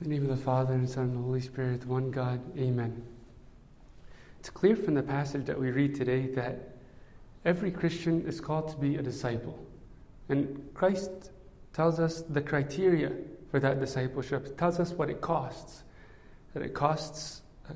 In 0.00 0.10
the 0.10 0.14
name 0.16 0.28
of 0.28 0.36
the 0.36 0.44
Father, 0.44 0.74
and 0.74 0.90
Son, 0.90 1.04
and 1.04 1.16
the 1.16 1.22
Holy 1.22 1.40
Spirit, 1.40 1.86
one 1.86 2.10
God, 2.10 2.40
Amen. 2.58 3.00
It's 4.40 4.50
clear 4.50 4.74
from 4.74 4.94
the 4.94 5.04
passage 5.04 5.46
that 5.46 5.58
we 5.58 5.70
read 5.70 5.94
today 5.94 6.26
that 6.34 6.76
every 7.44 7.70
Christian 7.70 8.26
is 8.26 8.40
called 8.40 8.68
to 8.70 8.76
be 8.76 8.96
a 8.96 9.02
disciple. 9.02 9.56
And 10.28 10.68
Christ 10.74 11.30
tells 11.72 12.00
us 12.00 12.22
the 12.22 12.42
criteria 12.42 13.12
for 13.52 13.60
that 13.60 13.78
discipleship, 13.78 14.58
tells 14.58 14.80
us 14.80 14.90
what 14.90 15.10
it 15.10 15.20
costs. 15.20 15.84
That 16.54 16.64
it 16.64 16.74
costs 16.74 17.42
uh, 17.70 17.74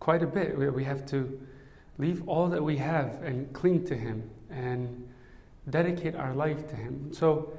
quite 0.00 0.24
a 0.24 0.26
bit. 0.26 0.58
We 0.58 0.82
have 0.82 1.06
to 1.06 1.40
leave 1.98 2.28
all 2.28 2.48
that 2.48 2.62
we 2.62 2.78
have 2.78 3.22
and 3.22 3.50
cling 3.52 3.84
to 3.86 3.96
Him 3.96 4.28
and 4.50 5.08
dedicate 5.70 6.16
our 6.16 6.34
life 6.34 6.66
to 6.70 6.74
Him. 6.74 7.10
So, 7.12 7.52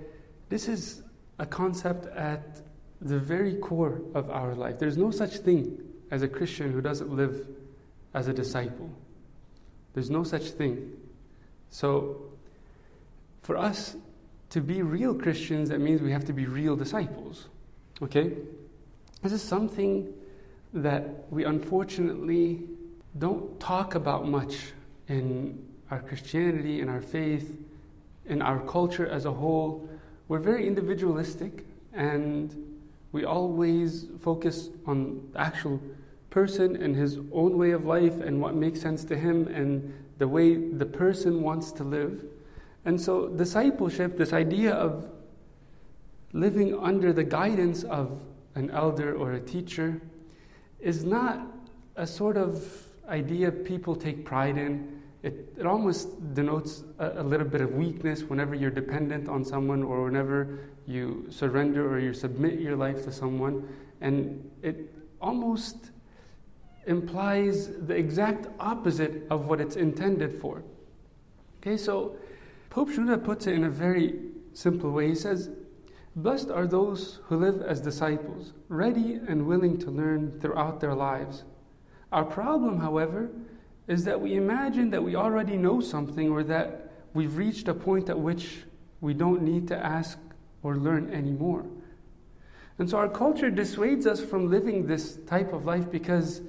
this 0.50 0.68
is 0.68 1.02
a 1.40 1.46
concept 1.46 2.08
at 2.08 2.62
the 3.02 3.20
very 3.20 3.56
core 3.56 4.02
of 4.14 4.30
our 4.30 4.54
life. 4.54 4.78
There's 4.78 4.98
no 4.98 5.12
such 5.12 5.38
thing 5.38 5.80
as 6.12 6.22
a 6.22 6.28
Christian 6.28 6.72
who 6.72 6.82
doesn't 6.82 7.12
live 7.12 7.48
as 8.14 8.28
a 8.28 8.34
disciple. 8.34 8.90
There's 9.94 10.10
no 10.10 10.24
such 10.24 10.52
thing. 10.52 10.92
So, 11.70 12.22
for 13.42 13.58
us 13.58 13.96
to 14.52 14.62
be 14.62 14.82
real 14.82 15.16
Christians, 15.16 15.70
that 15.70 15.80
means 15.80 16.02
we 16.02 16.12
have 16.12 16.26
to 16.26 16.34
be 16.34 16.46
real 16.46 16.76
disciples. 16.76 17.48
Okay? 18.02 18.34
This 19.24 19.32
is 19.32 19.42
something 19.42 20.14
that 20.74 21.26
we 21.32 21.44
unfortunately 21.46 22.64
don't 23.18 23.60
talk 23.60 23.96
about 23.96 24.28
much 24.28 24.74
in 25.08 25.66
our 25.90 26.02
Christianity, 26.02 26.82
in 26.82 26.90
our 26.90 27.02
faith, 27.02 27.58
in 28.26 28.42
our 28.42 28.60
culture 28.62 29.08
as 29.08 29.26
a 29.26 29.32
whole. 29.32 29.90
We're 30.28 30.40
very 30.40 30.68
individualistic 30.68 31.66
and 31.94 32.71
we 33.12 33.26
always 33.26 34.08
focus 34.22 34.70
on 34.86 35.30
the 35.34 35.42
actual 35.42 35.82
person 36.30 36.78
and 36.78 36.96
his 36.96 37.20
own 37.32 37.58
way 37.58 37.72
of 37.72 37.86
life 37.86 38.22
and 38.22 38.42
what 38.42 38.56
makes 38.56 38.80
sense 38.80 39.04
to 39.06 39.18
him 39.18 39.48
and 39.48 39.94
the 40.18 40.28
way 40.28 40.56
the 40.56 40.86
person 40.86 41.42
wants 41.42 41.72
to 41.74 41.84
live. 41.84 42.24
And 42.86 43.00
so, 43.00 43.28
discipleship, 43.28 44.18
this 44.18 44.34
idea 44.34 44.74
of 44.74 45.10
living 46.34 46.78
under 46.80 47.12
the 47.12 47.24
guidance 47.24 47.84
of 47.84 48.22
an 48.56 48.70
elder 48.72 49.16
or 49.16 49.34
a 49.34 49.40
teacher, 49.40 50.02
is 50.80 51.04
not 51.04 51.46
a 51.96 52.08
sort 52.08 52.38
of 52.38 52.66
idea 53.08 53.52
people 53.52 53.96
take 53.96 54.26
pride 54.26 54.58
in. 54.58 55.01
It, 55.24 55.54
it 55.58 55.66
almost 55.66 56.34
denotes 56.34 56.84
a, 56.98 57.22
a 57.22 57.24
little 57.24 57.46
bit 57.48 57.62
of 57.62 57.74
weakness 57.74 58.24
whenever 58.24 58.56
you're 58.56 58.72
dependent 58.72 59.30
on 59.30 59.46
someone 59.46 59.84
or 59.84 60.04
whenever 60.04 60.60
you 60.88 61.28
surrender 61.30 61.88
or 61.92 62.00
you 62.00 62.14
submit 62.14 62.60
your 62.60 62.76
life 62.76 63.04
to 63.04 63.12
someone. 63.12 63.68
And 64.02 64.50
it 64.64 64.92
almost 65.22 65.92
implies 66.88 67.70
the 67.86 67.96
exact 67.96 68.48
opposite 68.60 69.28
of 69.30 69.46
what 69.46 69.62
it's 69.62 69.76
intended 69.76 70.34
for. 70.42 70.64
Okay, 71.62 71.78
so 71.78 72.16
Pope 72.72 72.90
Shenouda 72.90 73.24
puts 73.24 73.46
it 73.46 73.54
in 73.54 73.66
a 73.66 73.70
very 73.70 74.20
simple 74.54 74.92
way. 74.92 75.10
He 75.10 75.16
says, 75.16 75.52
Blessed 76.16 76.50
are 76.50 76.68
those 76.68 77.20
who 77.26 77.38
live 77.38 77.62
as 77.62 77.80
disciples, 77.80 78.54
ready 78.68 79.20
and 79.28 79.46
willing 79.46 79.78
to 79.80 79.92
learn 79.92 80.40
throughout 80.42 80.80
their 80.80 80.96
lives. 80.96 81.44
Our 82.12 82.26
problem, 82.26 82.80
however, 82.80 83.30
is 83.88 84.04
that 84.06 84.20
we 84.20 84.36
imagine 84.36 84.90
that 84.92 85.04
we 85.04 85.16
already 85.16 85.58
know 85.58 85.82
something 85.82 86.30
or 86.30 86.44
that 86.44 86.92
we've 87.14 87.38
reached 87.38 87.68
a 87.68 87.74
point 87.74 88.10
at 88.10 88.20
which 88.20 88.64
we 89.02 89.14
don't 89.14 89.42
need 89.42 89.68
to 89.68 89.78
ask 89.78 90.18
or 90.64 90.78
learn 90.78 91.12
anymore. 91.14 91.66
And 92.80 92.90
so 92.90 92.98
our 92.98 93.10
culture 93.10 93.52
dissuades 93.52 94.08
us 94.08 94.22
from 94.22 94.50
living 94.50 94.88
this 94.88 95.18
type 95.28 95.54
of 95.54 95.66
life 95.66 95.92
because 95.92 96.42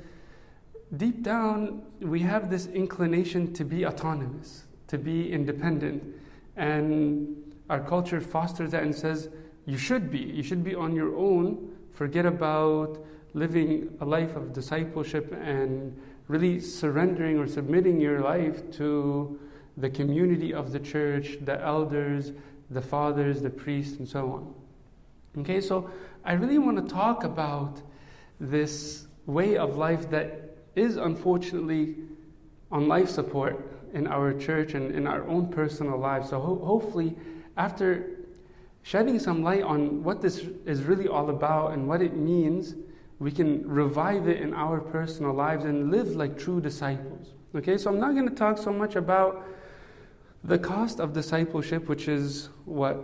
deep 0.96 1.22
down 1.22 1.82
we 2.00 2.20
have 2.20 2.50
this 2.50 2.66
inclination 2.66 3.52
to 3.54 3.64
be 3.64 3.86
autonomous, 3.86 4.64
to 4.88 4.98
be 4.98 5.32
independent. 5.32 6.02
And 6.56 7.36
our 7.70 7.80
culture 7.80 8.20
fosters 8.20 8.70
that 8.72 8.82
and 8.82 8.94
says, 8.94 9.28
you 9.66 9.78
should 9.78 10.10
be. 10.10 10.18
You 10.18 10.42
should 10.42 10.64
be 10.64 10.74
on 10.74 10.94
your 10.94 11.16
own. 11.16 11.70
Forget 11.92 12.26
about 12.26 12.98
living 13.34 13.96
a 14.00 14.04
life 14.04 14.36
of 14.36 14.52
discipleship 14.52 15.32
and 15.42 15.96
really 16.32 16.58
surrendering 16.58 17.38
or 17.38 17.46
submitting 17.46 18.00
your 18.00 18.20
life 18.20 18.70
to 18.72 19.38
the 19.76 19.90
community 19.90 20.54
of 20.54 20.72
the 20.72 20.80
church, 20.80 21.36
the 21.42 21.60
elders, 21.60 22.32
the 22.70 22.80
fathers, 22.80 23.42
the 23.42 23.50
priests, 23.50 23.98
and 23.98 24.08
so 24.08 24.32
on. 24.32 24.54
Okay, 25.42 25.60
so 25.60 25.90
I 26.24 26.32
really 26.32 26.58
want 26.58 26.78
to 26.78 26.94
talk 26.94 27.24
about 27.24 27.82
this 28.40 29.06
way 29.26 29.58
of 29.58 29.76
life 29.76 30.08
that 30.10 30.56
is 30.74 30.96
unfortunately 30.96 31.96
on 32.70 32.88
life 32.88 33.10
support 33.10 33.70
in 33.92 34.06
our 34.06 34.32
church 34.32 34.72
and 34.72 34.90
in 34.94 35.06
our 35.06 35.28
own 35.28 35.48
personal 35.48 35.98
lives. 35.98 36.30
So 36.30 36.40
ho- 36.40 36.64
hopefully, 36.64 37.14
after 37.58 38.20
shedding 38.82 39.18
some 39.18 39.42
light 39.42 39.62
on 39.62 40.02
what 40.02 40.22
this 40.22 40.46
is 40.64 40.84
really 40.84 41.08
all 41.08 41.28
about 41.28 41.72
and 41.72 41.86
what 41.86 42.00
it 42.00 42.16
means, 42.16 42.74
we 43.22 43.30
can 43.30 43.64
revive 43.68 44.26
it 44.26 44.40
in 44.40 44.52
our 44.52 44.80
personal 44.80 45.32
lives 45.32 45.64
and 45.64 45.92
live 45.92 46.08
like 46.16 46.36
true 46.36 46.60
disciples. 46.60 47.28
Okay, 47.54 47.78
so 47.78 47.88
I'm 47.88 48.00
not 48.00 48.14
going 48.14 48.28
to 48.28 48.34
talk 48.34 48.58
so 48.58 48.72
much 48.72 48.96
about 48.96 49.46
the 50.42 50.58
cost 50.58 50.98
of 50.98 51.12
discipleship, 51.12 51.88
which 51.88 52.08
is 52.08 52.48
what 52.64 52.96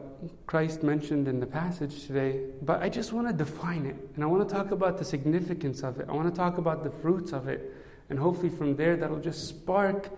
Christ 0.48 0.82
mentioned 0.82 1.28
in 1.28 1.38
the 1.38 1.46
passage 1.46 2.04
today, 2.08 2.40
but 2.62 2.82
I 2.82 2.88
just 2.88 3.12
want 3.12 3.28
to 3.28 3.32
define 3.32 3.86
it. 3.86 3.94
And 4.16 4.24
I 4.24 4.26
want 4.26 4.48
to 4.48 4.52
talk 4.52 4.72
about 4.72 4.98
the 4.98 5.04
significance 5.04 5.84
of 5.84 6.00
it. 6.00 6.06
I 6.08 6.12
want 6.12 6.28
to 6.28 6.36
talk 6.36 6.58
about 6.58 6.82
the 6.82 6.90
fruits 6.90 7.32
of 7.32 7.46
it. 7.46 7.72
And 8.10 8.18
hopefully, 8.18 8.48
from 8.48 8.74
there, 8.74 8.96
that'll 8.96 9.20
just 9.20 9.46
spark 9.46 10.10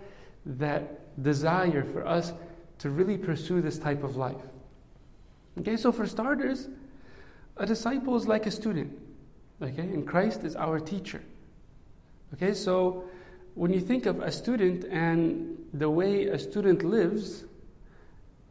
that 0.46 1.22
desire 1.22 1.84
for 1.84 2.06
us 2.06 2.32
to 2.78 2.88
really 2.88 3.18
pursue 3.18 3.60
this 3.60 3.78
type 3.78 4.02
of 4.02 4.16
life. 4.16 4.40
Okay, 5.58 5.76
so 5.76 5.92
for 5.92 6.06
starters, 6.06 6.68
a 7.58 7.66
disciple 7.66 8.16
is 8.16 8.26
like 8.26 8.46
a 8.46 8.50
student. 8.50 9.09
Okay, 9.62 9.82
and 9.82 10.06
Christ 10.06 10.44
is 10.44 10.56
our 10.56 10.81
teacher. 10.81 11.22
Okay, 12.34 12.54
so 12.54 13.04
when 13.54 13.72
you 13.72 13.81
think 13.81 14.06
of 14.06 14.21
a 14.21 14.32
student 14.32 14.84
and 14.84 15.59
the 15.75 15.91
way 15.91 16.26
a 16.26 16.38
student 16.38 16.82
lives, 16.82 17.44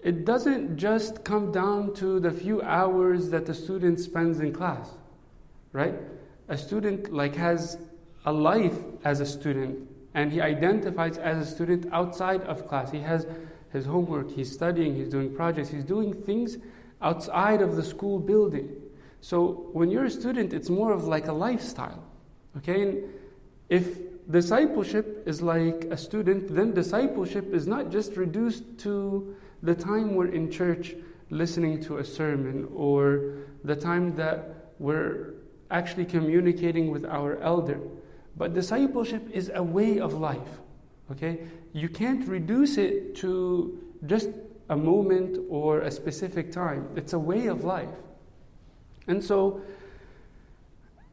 it 0.04 0.24
doesn't 0.24 0.78
just 0.78 1.24
come 1.24 1.52
down 1.52 1.94
to 1.96 2.20
the 2.20 2.32
few 2.32 2.62
hours 2.62 3.30
that 3.32 3.46
the 3.46 3.54
student 3.54 4.00
spends 4.00 4.40
in 4.40 4.54
class, 4.54 4.90
right? 5.74 5.96
A 6.48 6.58
student 6.58 7.12
like 7.12 7.36
has 7.36 7.78
a 8.26 8.32
life 8.32 8.78
as 9.04 9.20
a 9.20 9.26
student 9.26 9.90
and 10.14 10.32
he 10.32 10.42
identifies 10.42 11.18
as 11.18 11.48
a 11.48 11.50
student 11.50 11.86
outside 11.92 12.42
of 12.44 12.68
class. 12.68 12.92
He 12.92 13.00
has 13.00 13.28
his 13.72 13.86
homework, 13.86 14.32
he's 14.32 14.52
studying, 14.52 14.96
he's 14.96 15.10
doing 15.10 15.34
projects, 15.34 15.70
he's 15.70 15.84
doing 15.84 16.14
things 16.14 16.58
outside 17.02 17.62
of 17.62 17.76
the 17.76 17.84
school 17.84 18.20
building. 18.20 18.70
So 19.22 19.70
when 19.74 19.92
you're 19.92 20.06
a 20.06 20.12
student, 20.12 20.54
it's 20.54 20.70
more 20.70 20.94
of 20.94 21.06
like 21.06 21.28
a 21.28 21.34
lifestyle. 21.34 22.04
Okay? 22.58 22.82
And 22.82 23.04
if 23.70 23.98
discipleship 24.30 25.24
is 25.26 25.42
like 25.42 25.86
a 25.86 25.98
student, 25.98 26.54
then 26.54 26.74
discipleship 26.74 27.54
is 27.54 27.68
not 27.68 27.92
just 27.92 28.16
reduced 28.16 28.64
to 28.80 29.36
the 29.62 29.76
time 29.76 30.16
we're 30.16 30.28
in 30.28 30.50
church 30.50 30.96
listening 31.30 31.82
to 31.84 31.98
a 31.98 32.04
sermon 32.04 32.68
or 32.74 33.34
the 33.64 33.76
time 33.76 34.16
that 34.16 34.72
we're 34.80 35.34
actually 35.70 36.06
communicating 36.06 36.90
with 36.90 37.06
our 37.06 37.38
elder. 37.42 37.80
But 38.38 38.54
discipleship 38.54 39.30
is 39.32 39.52
a 39.54 39.62
way 39.62 40.00
of 40.00 40.14
life. 40.14 40.60
Okay? 41.12 41.40
You 41.74 41.90
can't 41.90 42.28
reduce 42.28 42.78
it 42.78 43.16
to 43.18 43.78
just 44.06 44.30
a 44.70 44.78
moment 44.78 45.38
or 45.50 45.82
a 45.82 45.92
specific 45.92 46.52
time. 46.52 46.88
It's 46.96 47.14
a 47.14 47.20
way 47.20 47.48
of 47.48 47.64
life. 47.64 47.90
And 49.10 49.24
so, 49.24 49.62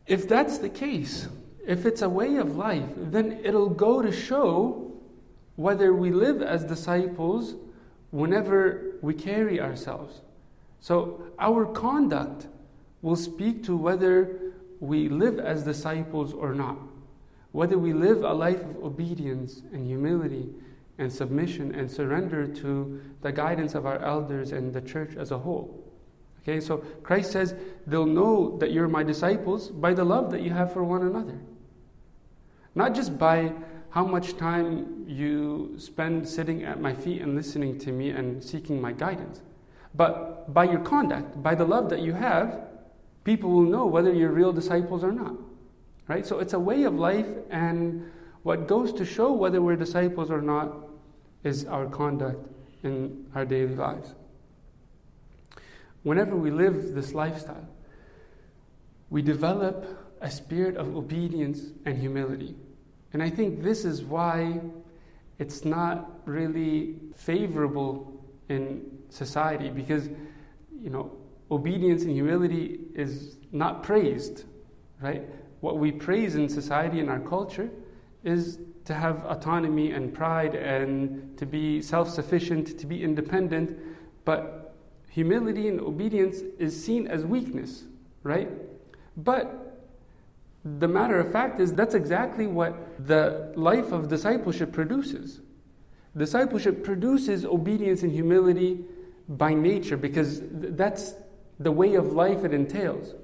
if 0.07 0.28
that's 0.28 0.59
the 0.59 0.69
case, 0.69 1.28
if 1.66 1.87
it's 1.87 2.03
a 2.03 2.09
way 2.09 2.37
of 2.37 2.54
life, 2.54 2.91
then 2.95 3.41
it'll 3.43 3.71
go 3.71 4.03
to 4.03 4.13
show 4.13 4.93
whether 5.57 5.95
we 5.95 6.10
live 6.10 6.43
as 6.43 6.63
disciples 6.63 7.54
whenever 8.10 8.98
we 9.01 9.15
carry 9.15 9.59
ourselves. 9.59 10.21
So, 10.81 11.22
our 11.39 11.65
conduct 11.65 12.48
will 13.01 13.16
speak 13.16 13.65
to 13.65 13.75
whether 13.75 14.53
we 14.78 15.09
live 15.09 15.39
as 15.39 15.63
disciples 15.63 16.34
or 16.34 16.54
not, 16.54 16.77
whether 17.53 17.78
we 17.78 17.95
live 17.95 18.25
a 18.25 18.34
life 18.34 18.60
of 18.60 18.84
obedience 18.84 19.63
and 19.72 19.87
humility 19.87 20.51
and 20.99 21.10
submission 21.10 21.75
and 21.75 21.91
surrender 21.91 22.47
to 22.47 23.01
the 23.22 23.33
guidance 23.33 23.75
of 23.75 23.87
our 23.87 23.99
elders 24.01 24.53
and 24.53 24.75
the 24.75 24.83
church 24.83 25.16
as 25.16 25.31
a 25.31 25.39
whole. 25.39 25.85
Okay, 26.47 26.60
so 26.60 26.78
Christ 27.03 27.33
says, 27.33 27.57
they'll 27.89 28.07
know 28.07 28.57
that 28.59 28.71
you're 28.71 28.87
my 28.87 29.03
disciples 29.03 29.69
by 29.69 29.93
the 29.93 30.04
love 30.04 30.31
that 30.31 30.43
you 30.43 30.51
have 30.51 30.72
for 30.72 30.84
one 30.84 31.03
another. 31.03 31.41
Not 32.77 32.95
just 32.95 33.19
by 33.19 33.53
how 33.91 34.07
much 34.07 34.37
time 34.37 35.04
you 35.09 35.75
spend 35.77 36.28
sitting 36.28 36.63
at 36.63 36.81
my 36.81 36.95
feet 36.95 37.21
and 37.21 37.34
listening 37.34 37.78
to 37.81 37.91
me 37.91 38.10
and 38.10 38.45
seeking 38.45 38.81
my 38.81 38.93
guidance, 38.93 39.41
but 39.95 40.54
by 40.54 40.65
your 40.65 40.81
conduct, 40.81 41.43
by 41.43 41.57
the 41.57 41.65
love 41.65 41.91
that 41.91 42.01
you 42.01 42.13
have 42.13 42.60
people 43.25 43.51
will 43.51 43.63
know 43.63 43.87
whether 43.87 44.13
you're 44.13 44.31
real 44.31 44.53
disciples 44.53 45.03
or 45.03 45.10
not. 45.10 45.34
Right? 46.07 46.25
So 46.25 46.39
it's 46.39 46.53
a 46.53 46.60
way 46.60 46.84
of 46.84 46.95
life, 46.95 47.27
and 47.51 48.09
what 48.45 48.69
goes 48.69 48.92
to 48.92 49.04
show 49.04 49.33
whether 49.33 49.60
we're 49.60 49.75
disciples 49.75 50.31
or 50.31 50.41
not 50.41 50.72
is 51.42 51.65
our 51.65 51.87
conduct 51.87 52.49
in 52.84 53.27
our 53.34 53.45
daily 53.45 53.75
lives. 53.75 54.15
Whenever 56.06 56.36
we 56.36 56.53
live 56.53 56.94
this 56.94 57.14
lifestyle, 57.14 57.66
we 59.10 59.22
develop 59.22 60.16
a 60.20 60.30
spirit 60.30 60.76
of 60.76 60.94
obedience 60.94 61.72
and 61.84 61.98
humility. 61.98 62.54
And 63.12 63.20
I 63.20 63.28
think 63.28 63.60
this 63.60 63.84
is 63.84 64.04
why 64.04 64.60
it's 65.41 65.64
not 65.64 66.20
really 66.24 66.94
favorable 67.16 68.24
in 68.48 68.86
society 69.08 69.68
because, 69.68 70.08
you 70.80 70.91
know, 70.91 71.10
obedience 71.50 72.04
and 72.04 72.12
humility 72.12 72.82
is 72.94 73.38
not 73.50 73.82
praised, 73.82 74.44
right? 75.00 75.24
What 75.58 75.78
we 75.78 75.91
praise 75.91 76.36
in 76.36 76.48
society 76.48 77.00
and 77.00 77.10
our 77.10 77.18
culture 77.18 77.68
is 78.22 78.60
to 78.84 78.94
have 78.94 79.24
autonomy 79.24 79.91
and 79.91 80.14
pride 80.14 80.54
and 80.54 81.36
to 81.36 81.44
be 81.44 81.82
self 81.82 82.08
sufficient, 82.08 82.78
to 82.78 82.86
be 82.86 83.03
independent. 83.03 83.76
But 84.24 84.66
humility 85.16 85.66
and 85.66 85.80
obedience 85.80 86.42
is 86.59 86.84
seen 86.84 87.07
as 87.07 87.24
weakness, 87.24 87.84
right? 88.22 88.51
But 89.16 89.80
the 90.63 90.86
matter 90.86 91.18
of 91.18 91.33
fact 91.33 91.59
is 91.59 91.72
that's 91.72 91.95
exactly 91.95 92.47
what 92.47 92.77
the 93.07 93.51
life 93.57 93.92
of 93.92 94.09
discipleship 94.09 94.72
produces. 94.72 95.41
Discipleship 96.15 96.84
produces 96.84 97.47
obedience 97.47 98.03
and 98.03 98.13
humility 98.13 98.84
by 99.27 99.54
nature 99.54 99.97
because 99.97 100.42
that's 100.53 101.15
the 101.59 101.72
way 101.72 101.95
of 101.95 102.13
life 102.13 102.45
it 102.45 102.53
entails. 102.53 103.15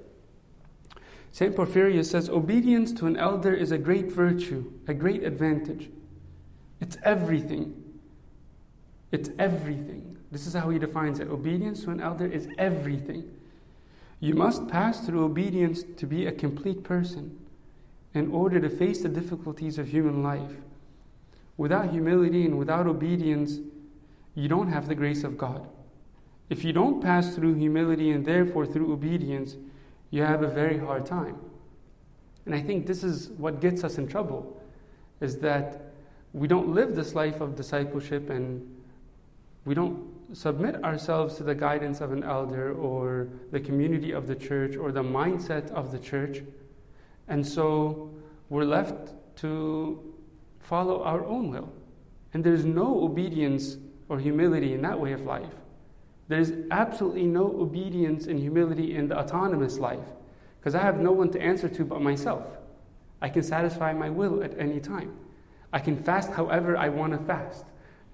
St. 1.30 1.54
Porphyrius 1.54 2.06
says 2.06 2.30
obedience 2.30 2.94
to 2.94 3.06
an 3.06 3.18
elder 3.18 3.52
is 3.52 3.70
a 3.70 3.76
great 3.76 4.10
virtue, 4.10 4.72
a 4.88 4.94
great 4.94 5.24
advantage. 5.24 5.90
It's 6.80 6.96
everything. 7.04 8.00
It's 9.10 9.28
everything. 9.38 10.11
This 10.32 10.46
is 10.46 10.54
how 10.54 10.70
he 10.70 10.78
defines 10.78 11.20
it. 11.20 11.28
Obedience 11.28 11.84
to 11.84 11.90
an 11.90 12.00
elder 12.00 12.26
is 12.26 12.48
everything. 12.56 13.30
You 14.18 14.34
must 14.34 14.66
pass 14.66 15.04
through 15.04 15.24
obedience 15.24 15.84
to 15.98 16.06
be 16.06 16.26
a 16.26 16.32
complete 16.32 16.82
person 16.82 17.38
in 18.14 18.30
order 18.30 18.58
to 18.58 18.70
face 18.70 19.02
the 19.02 19.08
difficulties 19.08 19.78
of 19.78 19.88
human 19.88 20.22
life. 20.22 20.52
Without 21.58 21.90
humility 21.90 22.46
and 22.46 22.58
without 22.58 22.86
obedience, 22.86 23.58
you 24.34 24.48
don't 24.48 24.68
have 24.68 24.88
the 24.88 24.94
grace 24.94 25.22
of 25.22 25.36
God. 25.36 25.68
If 26.48 26.64
you 26.64 26.72
don't 26.72 27.02
pass 27.02 27.34
through 27.34 27.54
humility 27.54 28.10
and 28.10 28.24
therefore 28.24 28.64
through 28.64 28.92
obedience, 28.92 29.56
you 30.10 30.22
have 30.22 30.42
a 30.42 30.48
very 30.48 30.78
hard 30.78 31.04
time. 31.04 31.36
And 32.46 32.54
I 32.54 32.60
think 32.60 32.86
this 32.86 33.04
is 33.04 33.28
what 33.36 33.60
gets 33.60 33.84
us 33.84 33.98
in 33.98 34.08
trouble 34.08 34.62
is 35.20 35.36
that 35.38 35.92
we 36.32 36.48
don't 36.48 36.74
live 36.74 36.96
this 36.96 37.14
life 37.14 37.40
of 37.40 37.54
discipleship 37.54 38.30
and 38.30 38.66
we 39.64 39.74
don't 39.74 40.21
submit 40.32 40.82
ourselves 40.82 41.36
to 41.36 41.42
the 41.42 41.54
guidance 41.54 42.00
of 42.00 42.12
an 42.12 42.22
elder 42.24 42.72
or 42.74 43.28
the 43.50 43.60
community 43.60 44.12
of 44.12 44.26
the 44.26 44.34
church 44.34 44.76
or 44.76 44.92
the 44.92 45.02
mindset 45.02 45.70
of 45.72 45.92
the 45.92 45.98
church. 45.98 46.42
And 47.28 47.46
so 47.46 48.10
we're 48.48 48.64
left 48.64 49.14
to 49.36 50.14
follow 50.60 51.02
our 51.02 51.24
own 51.24 51.50
will. 51.50 51.72
And 52.34 52.42
there's 52.42 52.64
no 52.64 53.02
obedience 53.02 53.76
or 54.08 54.18
humility 54.18 54.74
in 54.74 54.82
that 54.82 54.98
way 54.98 55.12
of 55.12 55.22
life. 55.22 55.54
There's 56.28 56.52
absolutely 56.70 57.26
no 57.26 57.46
obedience 57.60 58.26
and 58.26 58.38
humility 58.38 58.96
in 58.96 59.08
the 59.08 59.18
autonomous 59.18 59.78
life 59.78 60.06
because 60.58 60.74
I 60.74 60.80
have 60.80 60.98
no 60.98 61.12
one 61.12 61.30
to 61.30 61.40
answer 61.40 61.68
to 61.68 61.84
but 61.84 62.00
myself. 62.00 62.46
I 63.20 63.28
can 63.28 63.42
satisfy 63.42 63.92
my 63.92 64.08
will 64.08 64.42
at 64.42 64.58
any 64.58 64.80
time. 64.80 65.14
I 65.72 65.78
can 65.78 66.02
fast 66.02 66.30
however 66.30 66.76
I 66.76 66.88
want 66.88 67.12
to 67.12 67.18
fast. 67.26 67.64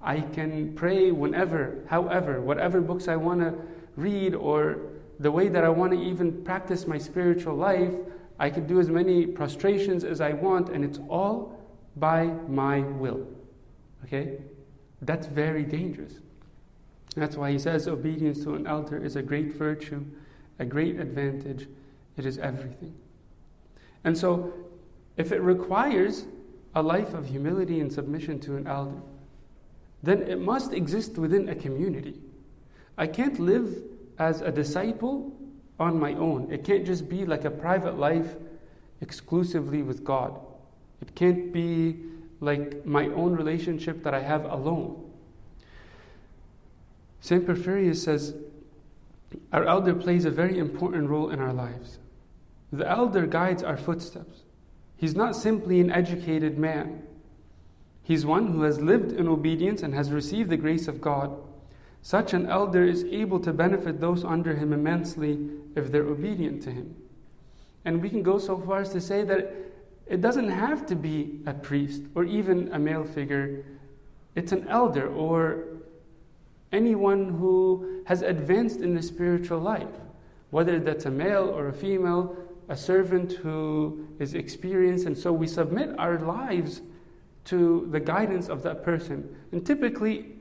I 0.00 0.20
can 0.20 0.74
pray 0.74 1.10
whenever, 1.10 1.84
however, 1.88 2.40
whatever 2.40 2.80
books 2.80 3.08
I 3.08 3.16
want 3.16 3.40
to 3.40 3.54
read 3.96 4.34
or 4.34 4.78
the 5.18 5.30
way 5.30 5.48
that 5.48 5.64
I 5.64 5.68
want 5.68 5.92
to 5.92 6.00
even 6.00 6.44
practice 6.44 6.86
my 6.86 6.98
spiritual 6.98 7.56
life. 7.56 7.94
I 8.38 8.50
can 8.50 8.66
do 8.66 8.78
as 8.78 8.88
many 8.88 9.26
prostrations 9.26 10.04
as 10.04 10.20
I 10.20 10.32
want, 10.32 10.68
and 10.68 10.84
it's 10.84 11.00
all 11.08 11.60
by 11.96 12.26
my 12.48 12.80
will. 12.80 13.26
Okay? 14.04 14.38
That's 15.02 15.26
very 15.26 15.64
dangerous. 15.64 16.14
That's 17.16 17.36
why 17.36 17.50
he 17.50 17.58
says 17.58 17.88
obedience 17.88 18.44
to 18.44 18.54
an 18.54 18.66
elder 18.66 19.02
is 19.02 19.16
a 19.16 19.22
great 19.22 19.52
virtue, 19.52 20.04
a 20.60 20.64
great 20.64 21.00
advantage. 21.00 21.68
It 22.16 22.24
is 22.24 22.38
everything. 22.38 22.94
And 24.04 24.16
so, 24.16 24.52
if 25.16 25.32
it 25.32 25.40
requires 25.40 26.26
a 26.76 26.82
life 26.82 27.14
of 27.14 27.26
humility 27.26 27.80
and 27.80 27.92
submission 27.92 28.38
to 28.40 28.56
an 28.56 28.68
elder, 28.68 29.00
then 30.02 30.22
it 30.22 30.40
must 30.40 30.72
exist 30.72 31.18
within 31.18 31.48
a 31.48 31.54
community. 31.54 32.20
I 32.96 33.06
can't 33.06 33.38
live 33.38 33.82
as 34.18 34.40
a 34.40 34.50
disciple 34.50 35.32
on 35.78 35.98
my 35.98 36.14
own. 36.14 36.50
It 36.50 36.64
can't 36.64 36.84
just 36.84 37.08
be 37.08 37.24
like 37.24 37.44
a 37.44 37.50
private 37.50 37.98
life 37.98 38.36
exclusively 39.00 39.82
with 39.82 40.04
God. 40.04 40.38
It 41.00 41.14
can't 41.14 41.52
be 41.52 41.96
like 42.40 42.84
my 42.84 43.06
own 43.06 43.34
relationship 43.34 44.02
that 44.04 44.14
I 44.14 44.20
have 44.20 44.44
alone. 44.44 45.04
St. 47.20 47.46
Porphyrius 47.46 47.96
says, 47.96 48.34
Our 49.52 49.64
elder 49.64 49.94
plays 49.94 50.24
a 50.24 50.30
very 50.30 50.58
important 50.58 51.08
role 51.08 51.30
in 51.30 51.40
our 51.40 51.52
lives. 51.52 51.98
The 52.72 52.88
elder 52.88 53.26
guides 53.26 53.62
our 53.62 53.76
footsteps. 53.76 54.42
He's 54.96 55.14
not 55.14 55.36
simply 55.36 55.80
an 55.80 55.90
educated 55.90 56.58
man, 56.58 57.02
he's 58.08 58.24
one 58.24 58.46
who 58.46 58.62
has 58.62 58.80
lived 58.80 59.12
in 59.12 59.28
obedience 59.28 59.82
and 59.82 59.94
has 59.94 60.10
received 60.10 60.48
the 60.48 60.56
grace 60.56 60.88
of 60.88 60.98
God. 60.98 61.36
Such 62.00 62.32
an 62.32 62.46
elder 62.46 62.82
is 62.82 63.04
able 63.04 63.38
to 63.40 63.52
benefit 63.52 64.00
those 64.00 64.24
under 64.24 64.56
him 64.56 64.72
immensely 64.72 65.50
if 65.76 65.92
they're 65.92 66.06
obedient 66.06 66.62
to 66.62 66.70
him. 66.70 66.96
And 67.84 68.00
we 68.00 68.08
can 68.08 68.22
go 68.22 68.38
so 68.38 68.58
far 68.58 68.80
as 68.80 68.88
to 68.92 69.00
say 69.02 69.24
that 69.24 69.52
it 70.06 70.22
doesn't 70.22 70.48
have 70.48 70.86
to 70.86 70.96
be 70.96 71.40
a 71.44 71.52
priest 71.52 72.00
or 72.14 72.24
even 72.24 72.72
a 72.72 72.78
male 72.78 73.04
figure, 73.04 73.62
it's 74.34 74.52
an 74.52 74.66
elder 74.68 75.06
or 75.06 75.64
anyone 76.72 77.28
who 77.34 78.02
has 78.06 78.22
advanced 78.22 78.80
in 78.80 78.94
the 78.94 79.02
spiritual 79.02 79.58
life, 79.58 80.00
whether 80.48 80.78
that's 80.78 81.04
a 81.04 81.10
male 81.10 81.50
or 81.50 81.68
a 81.68 81.74
female, 81.74 82.34
a 82.70 82.76
servant 82.76 83.32
who 83.32 84.08
is 84.18 84.32
experienced. 84.32 85.04
And 85.04 85.16
so 85.16 85.30
we 85.30 85.46
submit 85.46 85.90
our 85.98 86.18
lives 86.18 86.80
to 87.48 87.88
the 87.90 88.00
guidance 88.00 88.48
of 88.48 88.62
that 88.62 88.84
person. 88.84 89.36
And 89.52 89.64
typically, 89.64 90.36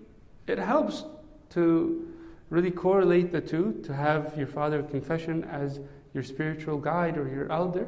it 0.45 0.59
helps 0.59 1.05
to 1.51 2.13
really 2.49 2.71
correlate 2.71 3.31
the 3.31 3.39
two, 3.39 3.81
to 3.85 3.93
have 3.93 4.33
your 4.37 4.47
father 4.47 4.79
of 4.79 4.89
confession 4.89 5.45
as 5.45 5.79
your 6.13 6.23
spiritual 6.23 6.77
guide 6.77 7.17
or 7.17 7.29
your 7.29 7.49
elder. 7.51 7.87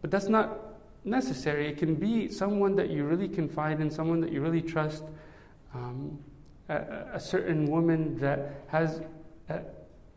But 0.00 0.10
that's 0.10 0.28
not 0.28 0.58
necessary. 1.04 1.68
It 1.68 1.78
can 1.78 1.94
be 1.94 2.28
someone 2.28 2.74
that 2.76 2.90
you 2.90 3.04
really 3.04 3.28
confide 3.28 3.80
in, 3.80 3.90
someone 3.90 4.20
that 4.20 4.32
you 4.32 4.40
really 4.40 4.62
trust, 4.62 5.04
um, 5.74 6.18
a, 6.68 6.74
a, 7.14 7.20
certain 7.20 7.66
woman 7.66 8.16
that 8.18 8.64
has 8.68 9.02
a, 9.48 9.60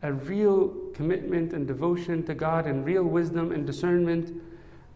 a 0.02 0.12
real 0.12 0.68
commitment 0.94 1.52
and 1.52 1.66
devotion 1.66 2.24
to 2.24 2.34
God 2.34 2.66
and 2.66 2.84
real 2.84 3.04
wisdom 3.04 3.52
and 3.52 3.66
discernment. 3.66 4.32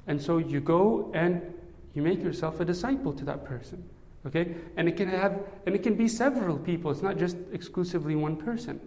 And 0.09 0.21
so 0.21 0.39
you 0.39 0.61
go 0.61 1.11
and 1.15 1.55
you 1.97 2.03
make 2.03 2.23
yourself 2.23 2.61
a 2.61 2.65
disciple 2.65 3.13
to 3.15 3.25
that 3.25 3.45
person. 3.45 3.83
Okay? 4.27 4.55
And 4.77 4.89
it 4.89 4.97
can 4.97 5.09
have 5.09 5.41
and 5.67 5.75
it 5.75 5.83
can 5.83 5.95
be 5.95 6.09
several 6.09 6.59
people. 6.59 6.91
It's 6.91 7.03
not 7.03 7.17
just 7.17 7.37
exclusively 7.53 8.15
one 8.15 8.37
person. 8.37 8.81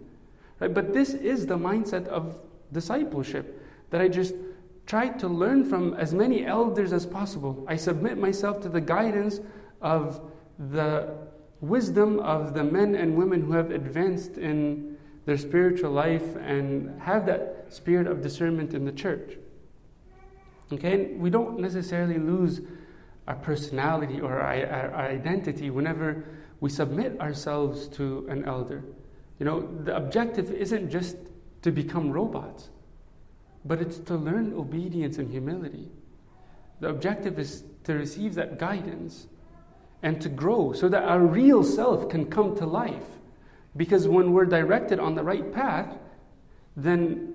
Right? 0.60 0.72
But 0.72 0.92
this 0.92 1.14
is 1.14 1.46
the 1.46 1.58
mindset 1.58 2.06
of 2.06 2.40
discipleship 2.72 3.60
that 3.90 4.00
I 4.00 4.08
just 4.08 4.34
try 4.86 5.08
to 5.08 5.28
learn 5.28 5.64
from 5.64 5.94
as 5.94 6.14
many 6.14 6.44
elders 6.44 6.92
as 6.92 7.06
possible. 7.06 7.64
I 7.68 7.76
submit 7.76 8.18
myself 8.18 8.60
to 8.62 8.68
the 8.68 8.80
guidance 8.80 9.40
of 9.80 10.20
the 10.58 11.16
wisdom 11.60 12.20
of 12.20 12.54
the 12.54 12.64
men 12.64 12.94
and 12.94 13.16
women 13.16 13.42
who 13.42 13.52
have 13.52 13.70
advanced 13.70 14.36
in 14.36 14.96
their 15.26 15.36
spiritual 15.36 15.90
life 15.90 16.36
and 16.36 17.00
have 17.00 17.26
that 17.26 17.66
spirit 17.68 18.06
of 18.06 18.22
discernment 18.22 18.74
in 18.74 18.84
the 18.84 18.92
church. 18.92 19.36
Okay, 20.72 20.92
and 20.92 21.20
we 21.20 21.30
don't 21.30 21.58
necessarily 21.58 22.18
lose 22.18 22.60
our 23.26 23.36
personality 23.36 24.20
or 24.20 24.40
our, 24.40 24.66
our, 24.66 24.90
our 24.94 25.08
identity 25.08 25.70
whenever 25.70 26.24
we 26.60 26.70
submit 26.70 27.20
ourselves 27.20 27.88
to 27.88 28.26
an 28.28 28.44
elder. 28.44 28.84
You 29.38 29.46
know, 29.46 29.60
the 29.84 29.96
objective 29.96 30.50
isn't 30.52 30.90
just 30.90 31.16
to 31.62 31.70
become 31.70 32.10
robots, 32.10 32.68
but 33.64 33.80
it's 33.80 33.98
to 34.00 34.16
learn 34.16 34.52
obedience 34.54 35.18
and 35.18 35.30
humility. 35.30 35.88
The 36.80 36.88
objective 36.88 37.38
is 37.38 37.64
to 37.84 37.94
receive 37.94 38.34
that 38.34 38.58
guidance 38.58 39.26
and 40.02 40.20
to 40.22 40.28
grow 40.28 40.72
so 40.72 40.88
that 40.88 41.04
our 41.04 41.20
real 41.20 41.62
self 41.62 42.08
can 42.08 42.26
come 42.26 42.56
to 42.56 42.66
life. 42.66 43.06
Because 43.76 44.08
when 44.08 44.32
we're 44.32 44.46
directed 44.46 44.98
on 44.98 45.14
the 45.14 45.22
right 45.22 45.52
path, 45.52 45.96
then 46.76 47.34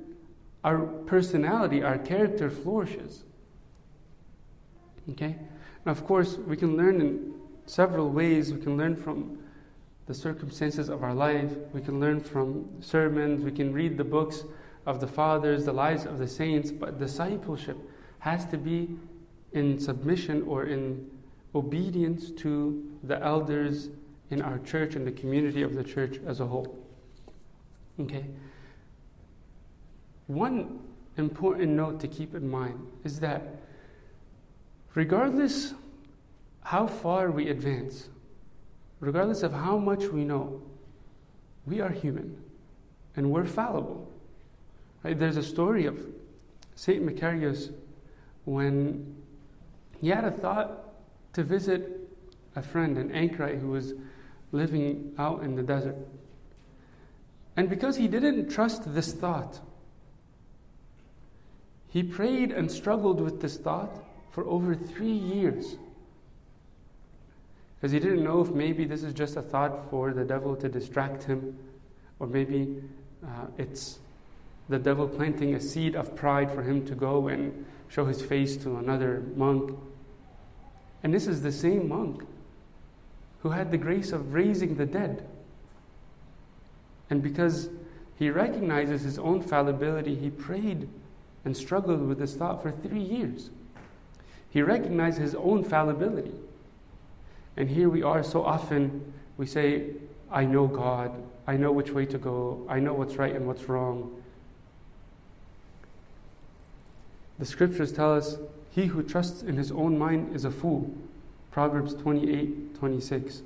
our 0.63 0.79
personality, 0.79 1.83
our 1.83 1.97
character 1.97 2.49
flourishes. 2.49 3.23
Okay? 5.11 5.37
And 5.85 5.95
of 5.97 6.05
course, 6.05 6.37
we 6.37 6.57
can 6.57 6.75
learn 6.75 6.99
in 6.99 7.33
several 7.65 8.09
ways. 8.09 8.53
We 8.53 8.59
can 8.59 8.77
learn 8.77 8.95
from 8.95 9.39
the 10.05 10.13
circumstances 10.13 10.89
of 10.89 11.03
our 11.03 11.13
life, 11.13 11.51
we 11.73 11.81
can 11.81 11.99
learn 11.99 12.21
from 12.21 12.69
sermons, 12.79 13.43
we 13.43 13.51
can 13.51 13.73
read 13.73 13.97
the 13.97 14.03
books 14.03 14.43
of 14.85 14.99
the 14.99 15.07
fathers, 15.07 15.65
the 15.65 15.73
lives 15.73 16.05
of 16.05 16.19
the 16.19 16.27
saints, 16.27 16.71
but 16.71 16.99
discipleship 16.99 17.77
has 18.19 18.45
to 18.45 18.57
be 18.57 18.89
in 19.53 19.79
submission 19.79 20.43
or 20.43 20.65
in 20.65 21.09
obedience 21.55 22.29
to 22.31 22.83
the 23.03 23.19
elders 23.23 23.89
in 24.29 24.41
our 24.41 24.59
church 24.59 24.95
and 24.95 25.07
the 25.07 25.11
community 25.11 25.63
of 25.63 25.73
the 25.73 25.83
church 25.83 26.19
as 26.27 26.39
a 26.39 26.45
whole. 26.45 26.77
Okay? 27.99 28.25
One 30.27 30.79
important 31.17 31.71
note 31.71 31.99
to 32.01 32.07
keep 32.07 32.35
in 32.35 32.47
mind 32.47 32.91
is 33.03 33.19
that 33.21 33.55
regardless 34.95 35.73
how 36.61 36.87
far 36.87 37.29
we 37.29 37.49
advance, 37.49 38.09
regardless 38.99 39.43
of 39.43 39.53
how 39.53 39.77
much 39.77 40.05
we 40.05 40.23
know, 40.23 40.61
we 41.67 41.79
are 41.81 41.89
human 41.89 42.35
and 43.15 43.29
we're 43.29 43.45
fallible. 43.45 44.09
Right? 45.03 45.17
There's 45.17 45.37
a 45.37 45.43
story 45.43 45.85
of 45.85 45.99
St. 46.75 47.05
Macarius 47.05 47.71
when 48.45 49.15
he 50.01 50.09
had 50.09 50.23
a 50.23 50.31
thought 50.31 51.33
to 51.33 51.43
visit 51.43 52.09
a 52.55 52.61
friend, 52.61 52.97
an 52.97 53.11
anchorite 53.11 53.59
who 53.59 53.67
was 53.67 53.93
living 54.51 55.13
out 55.17 55.43
in 55.43 55.55
the 55.55 55.63
desert. 55.63 55.95
And 57.57 57.69
because 57.69 57.97
he 57.97 58.07
didn't 58.07 58.49
trust 58.49 58.93
this 58.93 59.13
thought, 59.13 59.59
he 61.89 62.03
prayed 62.03 62.51
and 62.51 62.69
struggled 62.71 63.21
with 63.21 63.41
this 63.41 63.57
thought 63.57 64.04
for 64.35 64.45
over 64.47 64.75
three 64.75 65.07
years. 65.07 65.77
Because 67.75 67.93
he 67.93 67.99
didn't 67.99 68.21
know 68.21 68.41
if 68.41 68.49
maybe 68.49 68.83
this 68.83 69.01
is 69.01 69.13
just 69.13 69.37
a 69.37 69.41
thought 69.41 69.89
for 69.89 70.13
the 70.13 70.25
devil 70.25 70.57
to 70.57 70.67
distract 70.67 71.23
him, 71.23 71.57
or 72.19 72.27
maybe 72.27 72.83
uh, 73.25 73.45
it's 73.57 73.99
the 74.67 74.77
devil 74.77 75.07
planting 75.07 75.55
a 75.55 75.61
seed 75.61 75.95
of 75.95 76.17
pride 76.17 76.51
for 76.51 76.63
him 76.63 76.85
to 76.85 76.95
go 76.95 77.29
and 77.29 77.65
show 77.87 78.03
his 78.05 78.21
face 78.21 78.57
to 78.57 78.75
another 78.75 79.23
monk. 79.37 79.71
And 81.01 81.13
this 81.13 81.27
is 81.27 81.41
the 81.41 81.51
same 81.51 81.87
monk 81.87 82.25
who 83.39 83.51
had 83.51 83.71
the 83.71 83.77
grace 83.77 84.11
of 84.11 84.33
raising 84.33 84.75
the 84.75 84.85
dead. 84.85 85.25
And 87.09 87.23
because 87.23 87.69
he 88.17 88.29
recognizes 88.29 89.03
his 89.03 89.17
own 89.17 89.41
fallibility, 89.41 90.15
he 90.15 90.29
prayed 90.29 90.89
and 91.45 91.55
struggled 91.55 92.05
with 92.05 92.19
this 92.19 92.35
thought 92.35 92.61
for 92.61 92.71
three 92.71 93.03
years. 93.03 93.49
He 94.55 94.62
recognized 94.62 95.17
his 95.17 95.35
own 95.35 95.65
fallibility. 95.65 96.31
And 97.57 97.69
here 97.69 97.89
we 97.89 98.03
are 98.03 98.24
so 98.24 98.41
often, 98.41 99.13
we 99.35 99.45
say, 99.45 99.88
I 100.31 100.45
know 100.45 100.65
God, 100.65 101.12
I 101.45 101.57
know 101.57 101.74
which 101.74 101.91
way 101.91 102.05
to 102.05 102.17
go, 102.17 102.65
I 102.69 102.79
know 102.79 102.93
what's 102.93 103.17
right 103.17 103.35
and 103.35 103.47
what's 103.47 103.67
wrong. 103.67 104.15
The 107.38 107.45
scriptures 107.45 107.91
tell 107.91 108.13
us, 108.13 108.38
He 108.71 108.85
who 108.85 109.03
trusts 109.03 109.43
in 109.43 109.57
his 109.57 109.74
own 109.74 110.00
mind 110.00 110.33
is 110.33 110.45
a 110.45 110.51
fool. 110.51 110.89
Proverbs 111.51 111.93
28 111.93 112.75
26. 112.75 113.41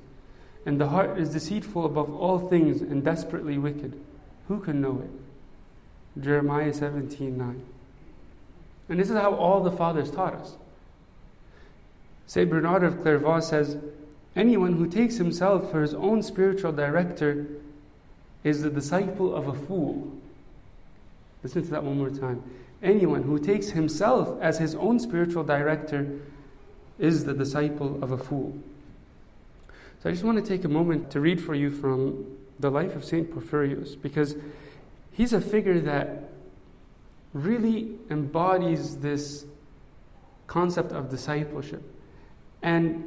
And 0.67 0.79
the 0.79 0.89
heart 0.89 1.17
is 1.17 1.33
deceitful 1.33 1.87
above 1.87 2.13
all 2.13 2.37
things 2.37 2.81
and 2.81 3.03
desperately 3.03 3.57
wicked. 3.57 3.99
Who 4.47 4.59
can 4.59 4.79
know 4.79 5.01
it? 5.03 6.21
Jeremiah 6.23 6.71
17 6.71 7.35
9. 7.35 7.63
And 8.89 8.99
this 8.99 9.09
is 9.09 9.17
how 9.17 9.33
all 9.33 9.63
the 9.63 9.71
fathers 9.71 10.11
taught 10.11 10.35
us. 10.35 10.55
St. 12.29 12.47
Bernard 12.47 12.83
of 12.83 13.01
Clairvaux 13.01 13.39
says, 13.39 13.77
Anyone 14.35 14.73
who 14.73 14.85
takes 14.85 15.17
himself 15.17 15.71
for 15.71 15.81
his 15.81 15.95
own 15.95 16.21
spiritual 16.21 16.71
director 16.71 17.47
is 18.43 18.61
the 18.61 18.69
disciple 18.69 19.35
of 19.35 19.47
a 19.47 19.53
fool. 19.55 20.15
Listen 21.41 21.63
to 21.63 21.71
that 21.71 21.83
one 21.83 21.97
more 21.97 22.11
time. 22.11 22.43
Anyone 22.83 23.23
who 23.23 23.39
takes 23.39 23.69
himself 23.69 24.39
as 24.43 24.59
his 24.59 24.75
own 24.75 24.99
spiritual 24.99 25.43
director 25.43 26.19
is 26.99 27.25
the 27.25 27.33
disciple 27.33 27.97
of 28.03 28.11
a 28.11 28.17
fool. 28.19 28.55
So 30.03 30.09
I 30.09 30.11
just 30.11 30.23
want 30.23 30.37
to 30.37 30.47
take 30.47 30.63
a 30.63 30.69
moment 30.69 31.09
to 31.09 31.19
read 31.19 31.41
for 31.41 31.55
you 31.55 31.71
from 31.71 32.37
the 32.59 32.69
life 32.69 32.95
of 32.95 33.03
St. 33.03 33.33
Porphyrios 33.33 33.99
because 33.99 34.35
he's 35.11 35.33
a 35.33 35.41
figure 35.41 35.79
that 35.79 36.29
really 37.33 37.95
embodies 38.11 38.97
this 38.97 39.45
concept 40.45 40.91
of 40.91 41.09
discipleship. 41.09 41.81
And 42.61 43.05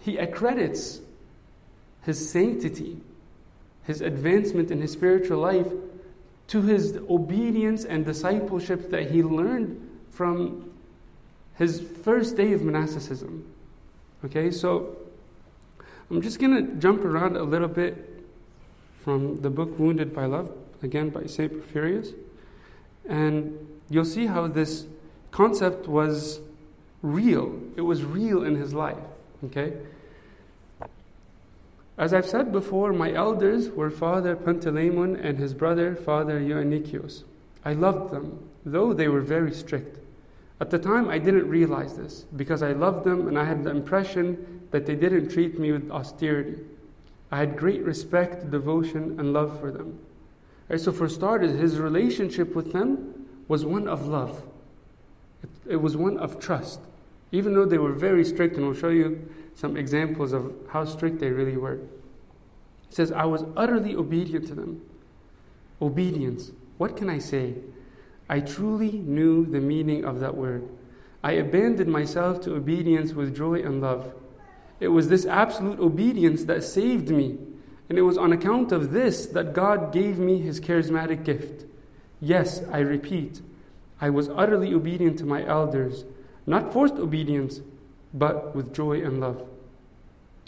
he 0.00 0.16
accredits 0.16 1.00
his 2.02 2.30
sanctity, 2.30 2.98
his 3.84 4.00
advancement 4.00 4.70
in 4.70 4.80
his 4.80 4.92
spiritual 4.92 5.38
life, 5.38 5.68
to 6.48 6.62
his 6.62 6.98
obedience 7.10 7.84
and 7.84 8.04
discipleship 8.04 8.90
that 8.90 9.10
he 9.10 9.22
learned 9.22 9.88
from 10.10 10.70
his 11.56 11.80
first 12.02 12.36
day 12.36 12.52
of 12.52 12.62
monasticism. 12.62 13.44
Okay, 14.24 14.50
so 14.50 14.96
I'm 16.10 16.22
just 16.22 16.38
going 16.38 16.54
to 16.54 16.74
jump 16.76 17.04
around 17.04 17.36
a 17.36 17.42
little 17.42 17.68
bit 17.68 18.24
from 19.02 19.36
the 19.42 19.50
book 19.50 19.78
Wounded 19.78 20.14
by 20.14 20.24
Love, 20.24 20.50
again 20.82 21.10
by 21.10 21.26
St. 21.26 21.52
Porphyrius, 21.52 22.14
and 23.08 23.56
you'll 23.90 24.04
see 24.04 24.26
how 24.26 24.46
this 24.46 24.86
concept 25.30 25.86
was 25.86 26.40
real. 27.02 27.60
It 27.76 27.82
was 27.82 28.04
real 28.04 28.42
in 28.44 28.56
his 28.56 28.74
life. 28.74 28.98
Okay? 29.44 29.72
As 31.96 32.14
I've 32.14 32.26
said 32.26 32.52
before, 32.52 32.92
my 32.92 33.12
elders 33.12 33.70
were 33.70 33.90
Father 33.90 34.36
Panteleimon 34.36 35.18
and 35.22 35.38
his 35.38 35.52
brother 35.52 35.96
Father 35.96 36.40
Ioannikios. 36.40 37.24
I 37.64 37.72
loved 37.72 38.12
them, 38.12 38.48
though 38.64 38.92
they 38.92 39.08
were 39.08 39.20
very 39.20 39.52
strict. 39.52 39.98
At 40.60 40.70
the 40.70 40.78
time, 40.78 41.08
I 41.08 41.18
didn't 41.18 41.48
realize 41.48 41.96
this 41.96 42.24
because 42.36 42.62
I 42.62 42.72
loved 42.72 43.04
them 43.04 43.28
and 43.28 43.38
I 43.38 43.44
had 43.44 43.64
the 43.64 43.70
impression 43.70 44.66
that 44.70 44.86
they 44.86 44.94
didn't 44.94 45.30
treat 45.30 45.58
me 45.58 45.72
with 45.72 45.90
austerity. 45.90 46.58
I 47.30 47.38
had 47.38 47.56
great 47.56 47.84
respect, 47.84 48.50
devotion, 48.50 49.18
and 49.18 49.32
love 49.32 49.60
for 49.60 49.70
them. 49.70 49.98
Right, 50.68 50.80
so, 50.80 50.92
for 50.92 51.08
starters, 51.08 51.58
his 51.58 51.78
relationship 51.78 52.54
with 52.54 52.72
them 52.72 53.26
was 53.48 53.64
one 53.64 53.88
of 53.88 54.06
love, 54.06 54.42
it, 55.42 55.50
it 55.72 55.76
was 55.76 55.96
one 55.96 56.18
of 56.18 56.38
trust. 56.38 56.80
Even 57.30 57.54
though 57.54 57.66
they 57.66 57.78
were 57.78 57.92
very 57.92 58.24
strict, 58.24 58.56
and 58.56 58.64
we'll 58.64 58.74
show 58.74 58.88
you 58.88 59.28
some 59.54 59.76
examples 59.76 60.32
of 60.32 60.52
how 60.70 60.84
strict 60.84 61.18
they 61.18 61.30
really 61.30 61.56
were. 61.56 61.76
He 62.88 62.94
says, 62.94 63.12
I 63.12 63.24
was 63.24 63.44
utterly 63.56 63.94
obedient 63.94 64.46
to 64.48 64.54
them. 64.54 64.80
Obedience. 65.82 66.52
What 66.78 66.96
can 66.96 67.10
I 67.10 67.18
say? 67.18 67.54
I 68.28 68.40
truly 68.40 68.92
knew 68.92 69.44
the 69.44 69.60
meaning 69.60 70.04
of 70.04 70.20
that 70.20 70.36
word. 70.36 70.68
I 71.22 71.32
abandoned 71.32 71.90
myself 71.90 72.40
to 72.42 72.54
obedience 72.54 73.12
with 73.12 73.36
joy 73.36 73.60
and 73.62 73.80
love. 73.80 74.14
It 74.80 74.88
was 74.88 75.08
this 75.08 75.26
absolute 75.26 75.80
obedience 75.80 76.44
that 76.44 76.62
saved 76.62 77.10
me, 77.10 77.38
and 77.88 77.98
it 77.98 78.02
was 78.02 78.16
on 78.16 78.32
account 78.32 78.70
of 78.70 78.92
this 78.92 79.26
that 79.26 79.52
God 79.52 79.92
gave 79.92 80.18
me 80.18 80.38
his 80.38 80.60
charismatic 80.60 81.24
gift. 81.24 81.64
Yes, 82.20 82.62
I 82.70 82.78
repeat, 82.78 83.40
I 84.00 84.10
was 84.10 84.28
utterly 84.28 84.72
obedient 84.72 85.18
to 85.18 85.26
my 85.26 85.44
elders 85.44 86.04
not 86.48 86.72
forced 86.72 86.94
obedience, 86.94 87.60
but 88.14 88.56
with 88.56 88.72
joy 88.72 89.02
and 89.02 89.20
love. 89.20 89.46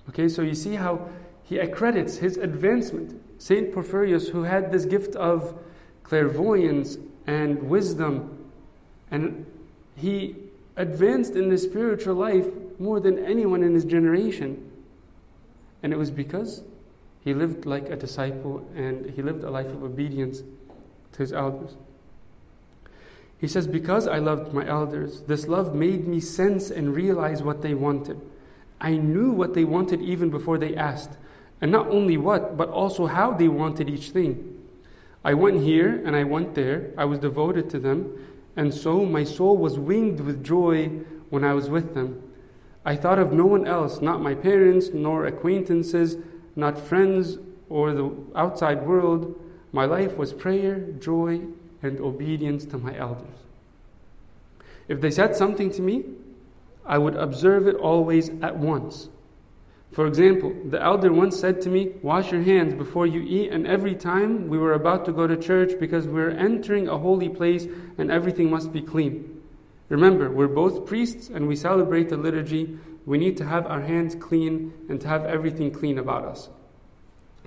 Okay, 0.08 0.28
so 0.28 0.40
you 0.40 0.54
see 0.54 0.74
how 0.74 1.10
he 1.44 1.58
accredits 1.58 2.16
his 2.16 2.38
advancement. 2.38 3.20
Saint 3.38 3.72
Porphyrius, 3.72 4.30
who 4.30 4.44
had 4.44 4.72
this 4.72 4.86
gift 4.86 5.14
of 5.14 5.58
clairvoyance 6.02 6.96
and 7.26 7.62
wisdom, 7.64 8.50
and 9.10 9.44
he 9.94 10.36
advanced 10.76 11.36
in 11.36 11.50
the 11.50 11.58
spiritual 11.58 12.14
life 12.14 12.46
more 12.78 12.98
than 12.98 13.18
anyone 13.18 13.62
in 13.62 13.74
his 13.74 13.84
generation. 13.84 14.70
And 15.82 15.92
it 15.92 15.96
was 15.96 16.10
because 16.10 16.62
he 17.20 17.34
lived 17.34 17.66
like 17.66 17.90
a 17.90 17.96
disciple 17.96 18.66
and 18.74 19.10
he 19.10 19.20
lived 19.20 19.44
a 19.44 19.50
life 19.50 19.66
of 19.66 19.82
obedience 19.82 20.42
to 21.12 21.18
his 21.18 21.32
elders. 21.32 21.76
He 23.40 23.48
says, 23.48 23.66
Because 23.66 24.06
I 24.06 24.18
loved 24.18 24.52
my 24.52 24.66
elders, 24.66 25.22
this 25.22 25.48
love 25.48 25.74
made 25.74 26.06
me 26.06 26.20
sense 26.20 26.70
and 26.70 26.94
realize 26.94 27.42
what 27.42 27.62
they 27.62 27.72
wanted. 27.72 28.20
I 28.80 28.96
knew 28.96 29.30
what 29.30 29.54
they 29.54 29.64
wanted 29.64 30.02
even 30.02 30.28
before 30.28 30.58
they 30.58 30.76
asked. 30.76 31.16
And 31.60 31.72
not 31.72 31.88
only 31.88 32.16
what, 32.16 32.56
but 32.56 32.68
also 32.68 33.06
how 33.06 33.32
they 33.32 33.48
wanted 33.48 33.88
each 33.88 34.10
thing. 34.10 34.58
I 35.24 35.34
went 35.34 35.62
here 35.62 36.02
and 36.04 36.14
I 36.14 36.24
went 36.24 36.54
there. 36.54 36.92
I 36.96 37.06
was 37.06 37.18
devoted 37.18 37.70
to 37.70 37.78
them. 37.78 38.12
And 38.56 38.74
so 38.74 39.04
my 39.06 39.24
soul 39.24 39.56
was 39.56 39.78
winged 39.78 40.20
with 40.20 40.44
joy 40.44 40.88
when 41.30 41.44
I 41.44 41.54
was 41.54 41.70
with 41.70 41.94
them. 41.94 42.22
I 42.84 42.96
thought 42.96 43.18
of 43.18 43.32
no 43.32 43.46
one 43.46 43.66
else, 43.66 44.00
not 44.00 44.22
my 44.22 44.34
parents, 44.34 44.90
nor 44.92 45.26
acquaintances, 45.26 46.16
not 46.56 46.78
friends 46.78 47.38
or 47.68 47.92
the 47.92 48.14
outside 48.34 48.86
world. 48.86 49.38
My 49.72 49.84
life 49.84 50.16
was 50.16 50.32
prayer, 50.32 50.80
joy, 50.98 51.42
and 51.82 52.00
obedience 52.00 52.64
to 52.66 52.78
my 52.78 52.96
elders. 52.96 53.38
If 54.88 55.00
they 55.00 55.10
said 55.10 55.36
something 55.36 55.70
to 55.72 55.82
me, 55.82 56.04
I 56.84 56.98
would 56.98 57.14
observe 57.14 57.68
it 57.68 57.76
always 57.76 58.30
at 58.42 58.56
once. 58.56 59.08
For 59.92 60.06
example, 60.06 60.54
the 60.64 60.80
elder 60.80 61.12
once 61.12 61.38
said 61.38 61.60
to 61.62 61.68
me, 61.68 61.92
Wash 62.02 62.30
your 62.30 62.42
hands 62.42 62.74
before 62.74 63.06
you 63.06 63.22
eat, 63.22 63.50
and 63.50 63.66
every 63.66 63.94
time 63.94 64.48
we 64.48 64.56
were 64.56 64.72
about 64.72 65.04
to 65.06 65.12
go 65.12 65.26
to 65.26 65.36
church 65.36 65.78
because 65.80 66.06
we're 66.06 66.30
entering 66.30 66.88
a 66.88 66.98
holy 66.98 67.28
place 67.28 67.66
and 67.98 68.10
everything 68.10 68.50
must 68.50 68.72
be 68.72 68.82
clean. 68.82 69.42
Remember, 69.88 70.30
we're 70.30 70.46
both 70.46 70.86
priests 70.86 71.28
and 71.28 71.48
we 71.48 71.56
celebrate 71.56 72.08
the 72.08 72.16
liturgy. 72.16 72.78
We 73.04 73.18
need 73.18 73.36
to 73.38 73.44
have 73.44 73.66
our 73.66 73.80
hands 73.80 74.14
clean 74.14 74.72
and 74.88 75.00
to 75.00 75.08
have 75.08 75.24
everything 75.24 75.72
clean 75.72 75.98
about 75.98 76.24
us. 76.24 76.48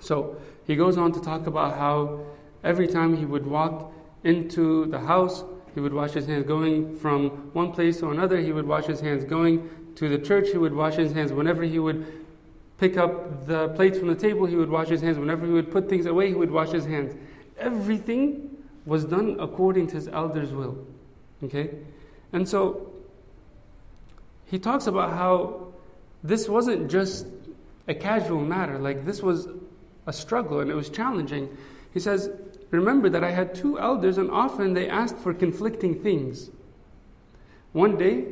So 0.01 0.35
he 0.67 0.75
goes 0.75 0.97
on 0.97 1.13
to 1.13 1.21
talk 1.21 1.47
about 1.47 1.77
how 1.77 2.25
every 2.63 2.87
time 2.87 3.15
he 3.15 3.25
would 3.25 3.47
walk 3.47 3.93
into 4.23 4.85
the 4.87 4.99
house, 4.99 5.43
he 5.73 5.79
would 5.79 5.93
wash 5.93 6.11
his 6.11 6.25
hands. 6.25 6.45
Going 6.45 6.95
from 6.97 7.29
one 7.53 7.71
place 7.71 7.99
to 7.99 8.09
another, 8.09 8.37
he 8.37 8.51
would 8.51 8.67
wash 8.67 8.85
his 8.85 8.99
hands. 8.99 9.23
Going 9.23 9.69
to 9.95 10.09
the 10.09 10.17
church, 10.17 10.49
he 10.51 10.57
would 10.57 10.73
wash 10.73 10.95
his 10.95 11.11
hands. 11.11 11.33
Whenever 11.33 11.63
he 11.63 11.79
would 11.79 12.05
pick 12.77 12.97
up 12.97 13.45
the 13.47 13.69
plates 13.69 13.97
from 13.97 14.07
the 14.07 14.15
table, 14.15 14.45
he 14.45 14.55
would 14.55 14.69
wash 14.69 14.89
his 14.89 15.01
hands. 15.01 15.17
Whenever 15.17 15.45
he 15.45 15.51
would 15.51 15.71
put 15.71 15.89
things 15.89 16.05
away, 16.05 16.27
he 16.27 16.35
would 16.35 16.51
wash 16.51 16.69
his 16.69 16.85
hands. 16.85 17.15
Everything 17.57 18.49
was 18.85 19.05
done 19.05 19.37
according 19.39 19.87
to 19.87 19.95
his 19.95 20.07
elder's 20.07 20.51
will. 20.51 20.85
Okay? 21.43 21.71
And 22.31 22.47
so 22.47 22.91
he 24.45 24.59
talks 24.59 24.87
about 24.87 25.13
how 25.13 25.73
this 26.23 26.47
wasn't 26.47 26.89
just 26.89 27.25
a 27.87 27.93
casual 27.93 28.41
matter, 28.41 28.79
like 28.79 29.05
this 29.05 29.21
was 29.21 29.47
a 30.05 30.13
struggle 30.13 30.59
and 30.59 30.69
it 30.69 30.75
was 30.75 30.89
challenging. 30.89 31.55
He 31.93 31.99
says, 31.99 32.29
Remember 32.73 33.07
that 33.07 33.23
I 33.23 33.29
had 33.29 33.53
two 33.53 33.79
elders, 33.79 34.17
and 34.17 34.31
often 34.31 34.73
they 34.73 34.89
asked 34.89 35.17
for 35.17 35.31
conflicting 35.31 36.01
things. 36.01 36.49
One 37.71 37.97
day, 37.97 38.25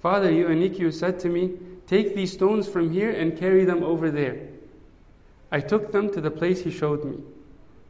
Father 0.00 0.30
Ioannikio 0.30 0.94
said 0.94 1.18
to 1.20 1.28
me, 1.28 1.54
Take 1.88 2.14
these 2.14 2.32
stones 2.32 2.68
from 2.68 2.92
here 2.92 3.10
and 3.10 3.36
carry 3.36 3.64
them 3.64 3.82
over 3.82 4.12
there. 4.12 4.46
I 5.50 5.58
took 5.58 5.90
them 5.90 6.08
to 6.12 6.20
the 6.20 6.30
place 6.30 6.62
he 6.62 6.70
showed 6.70 7.04
me. 7.04 7.18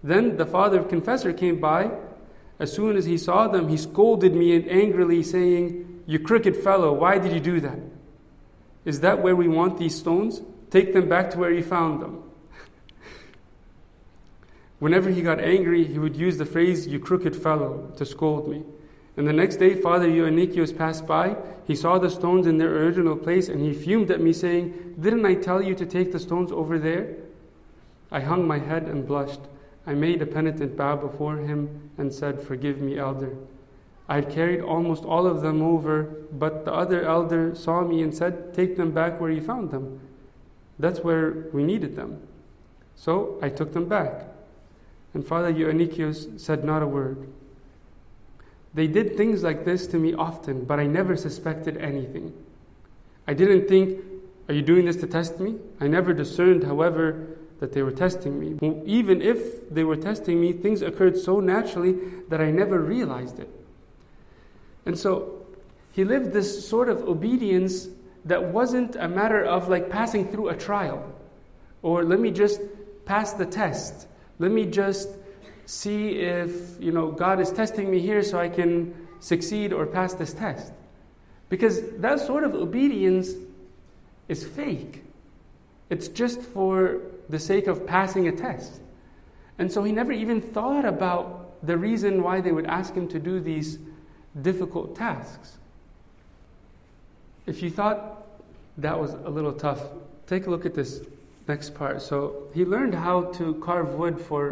Then 0.03 0.39
the 0.39 0.47
father 0.47 0.83
confessor 0.83 1.35
came 1.35 1.61
by. 1.61 1.91
As 2.59 2.73
soon 2.73 2.97
as 2.97 3.05
he 3.05 3.19
saw 3.19 3.49
them, 3.49 3.69
he 3.69 3.77
scolded 3.77 4.35
me 4.35 4.57
and 4.57 4.67
angrily, 4.71 5.23
saying, 5.23 6.03
You 6.07 6.19
crooked 6.19 6.57
fellow, 6.57 6.95
why 6.95 7.19
did 7.19 7.33
you 7.33 7.41
do 7.41 7.61
that? 7.61 7.79
Is 8.87 9.01
that 9.01 9.23
where 9.23 9.37
we 9.37 9.49
want 9.49 9.77
these 9.77 9.97
stones? 9.97 10.41
Take 10.71 10.95
them 10.95 11.11
back 11.11 11.31
to 11.33 11.39
where 11.39 11.53
you 11.53 11.63
found 11.63 12.01
them. 12.01 12.23
Whenever 14.81 15.11
he 15.11 15.23
got 15.23 15.39
angry, 15.39 15.85
he 15.85 15.99
would 15.99 16.17
use 16.17 16.39
the 16.39 16.47
phrase, 16.47 16.87
You 16.87 16.99
crooked 16.99 17.37
fellow, 17.37 17.93
to 17.97 18.05
scold 18.05 18.49
me. 18.49 18.65
And 19.17 19.29
the 19.29 19.33
next 19.33 19.57
day, 19.57 19.75
Father 19.75 20.09
Ioannikios 20.09 20.77
passed 20.77 21.07
by. 21.07 21.37
He 21.67 21.77
saw 21.77 21.99
the 21.99 22.11
stones 22.11 22.47
in 22.47 22.57
their 22.57 22.75
original 22.79 23.17
place 23.17 23.49
and 23.49 23.61
he 23.61 23.75
fumed 23.75 24.11
at 24.11 24.21
me, 24.21 24.33
saying, 24.33 24.97
Didn't 24.99 25.27
I 25.27 25.35
tell 25.35 25.63
you 25.63 25.75
to 25.75 25.85
take 25.85 26.11
the 26.11 26.19
stones 26.19 26.51
over 26.51 26.79
there? 26.79 27.15
I 28.11 28.21
hung 28.21 28.49
my 28.49 28.59
head 28.59 28.85
and 28.85 29.07
blushed. 29.07 29.41
I 29.87 29.93
made 29.93 30.23
a 30.23 30.27
penitent 30.27 30.77
bow 30.77 30.97
before 30.97 31.37
him 31.37 31.91
and 31.99 32.13
said, 32.13 32.41
Forgive 32.41 32.81
me, 32.81 32.99
elder. 32.99 33.37
I 34.09 34.17
had 34.17 34.31
carried 34.31 34.63
almost 34.63 35.05
all 35.05 35.27
of 35.27 35.43
them 35.43 35.63
over, 35.63 36.05
but 36.33 36.65
the 36.65 36.73
other 36.73 37.05
elder 37.05 37.55
saw 37.55 37.85
me 37.85 38.03
and 38.03 38.15
said, 38.15 38.55
Take 38.55 38.77
them 38.77 38.93
back 38.93 39.21
where 39.21 39.31
you 39.31 39.43
found 39.43 39.71
them. 39.71 40.01
That's 40.79 41.01
where 41.01 41.49
we 41.53 41.63
needed 41.63 41.95
them. 41.95 42.23
So 42.97 43.39
I 43.43 43.51
took 43.51 43.75
them 43.75 43.87
back. 43.87 44.30
And 45.15 45.27
Father 45.27 45.53
Ioannikios 45.53 46.39
said 46.39 46.65
not 46.65 46.83
a 46.83 46.87
word. 46.87 47.29
They 48.73 48.87
did 48.87 49.17
things 49.17 49.43
like 49.43 49.65
this 49.65 49.87
to 49.89 49.99
me 49.99 50.15
often, 50.15 50.65
but 50.65 50.79
I 50.79 50.87
never 50.87 51.17
suspected 51.17 51.77
anything. 51.77 52.33
I 53.27 53.35
didn't 53.35 53.69
think, 53.69 54.01
Are 54.49 54.55
you 54.55 54.63
doing 54.63 54.85
this 54.85 54.97
to 54.97 55.07
test 55.07 55.41
me? 55.41 55.57
I 55.81 55.89
never 55.89 56.13
discerned, 56.13 56.65
however, 56.65 57.37
that 57.59 57.73
they 57.73 57.83
were 57.83 57.93
testing 57.93 58.41
me. 58.41 58.83
Even 58.87 59.21
if 59.21 59.69
they 59.69 59.85
were 59.85 59.97
testing 59.97 60.41
me, 60.41 60.53
things 60.53 60.83
occurred 60.83 61.17
so 61.17 61.41
naturally 61.41 61.93
that 62.29 62.41
I 62.41 62.51
never 62.51 62.81
realized 62.81 63.39
it. 63.39 63.51
And 64.87 64.99
so 64.99 65.47
he 65.93 66.05
lived 66.05 66.33
this 66.33 66.67
sort 66.67 66.89
of 66.89 67.07
obedience 67.07 67.89
that 68.25 68.45
wasn't 68.45 68.97
a 68.97 69.09
matter 69.09 69.45
of 69.45 69.69
like 69.69 69.91
passing 69.91 70.29
through 70.31 70.49
a 70.49 70.57
trial 70.57 71.13
or 71.83 72.05
let 72.05 72.21
me 72.21 72.31
just 72.31 72.61
pass 73.05 73.33
the 73.33 73.47
test 73.47 74.07
let 74.41 74.51
me 74.51 74.65
just 74.65 75.11
see 75.67 76.19
if, 76.19 76.81
you 76.81 76.93
know, 76.93 77.13
God 77.13 77.41
is 77.41 77.53
testing 77.53 77.91
me 77.91 78.01
here 78.01 78.23
so 78.23 78.39
I 78.39 78.49
can 78.49 78.95
succeed 79.21 79.73
or 79.73 79.85
pass 79.87 80.15
this 80.15 80.33
test. 80.33 80.73
Because 81.51 81.83
that 81.99 82.21
sort 82.21 82.43
of 82.45 82.55
obedience 82.55 83.35
is 84.29 84.45
fake. 84.45 85.05
It's 85.91 86.09
just 86.09 86.41
for 86.41 87.03
the 87.29 87.39
sake 87.39 87.67
of 87.67 87.87
passing 87.87 88.29
a 88.29 88.33
test. 88.33 88.81
And 89.59 89.71
so 89.71 89.85
he 89.85 89.93
never 89.93 90.11
even 90.11 90.41
thought 90.41 90.87
about 90.87 91.67
the 91.67 91.77
reason 91.77 92.23
why 92.23 92.41
they 92.41 92.51
would 92.51 92.67
ask 92.67 92.95
him 92.95 93.07
to 93.09 93.19
do 93.19 93.41
these 93.41 93.79
difficult 94.41 94.97
tasks. 94.97 95.59
If 97.45 97.63
you 97.63 97.71
thought 97.71 98.27
that 98.79 98.99
was 98.99 99.13
a 99.13 99.29
little 99.29 99.53
tough, 99.53 99.83
take 100.27 100.47
a 100.47 100.51
look 100.51 100.65
at 100.65 100.73
this 100.73 101.03
next 101.51 101.75
part. 101.75 102.01
So 102.03 102.49
he 102.55 102.65
learned 102.65 102.95
how 102.95 103.17
to 103.39 103.55
carve 103.67 103.95
wood 103.95 104.21
for 104.29 104.43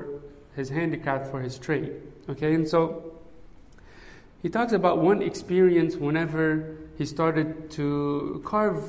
his 0.56 0.68
handicraft, 0.68 1.30
for 1.30 1.40
his 1.40 1.58
trade. 1.58 1.92
Okay, 2.28 2.52
and 2.54 2.66
so 2.66 3.12
he 4.42 4.48
talks 4.48 4.72
about 4.72 4.98
one 4.98 5.22
experience 5.22 5.96
whenever 5.96 6.76
he 6.98 7.06
started 7.06 7.70
to 7.78 8.42
carve 8.44 8.80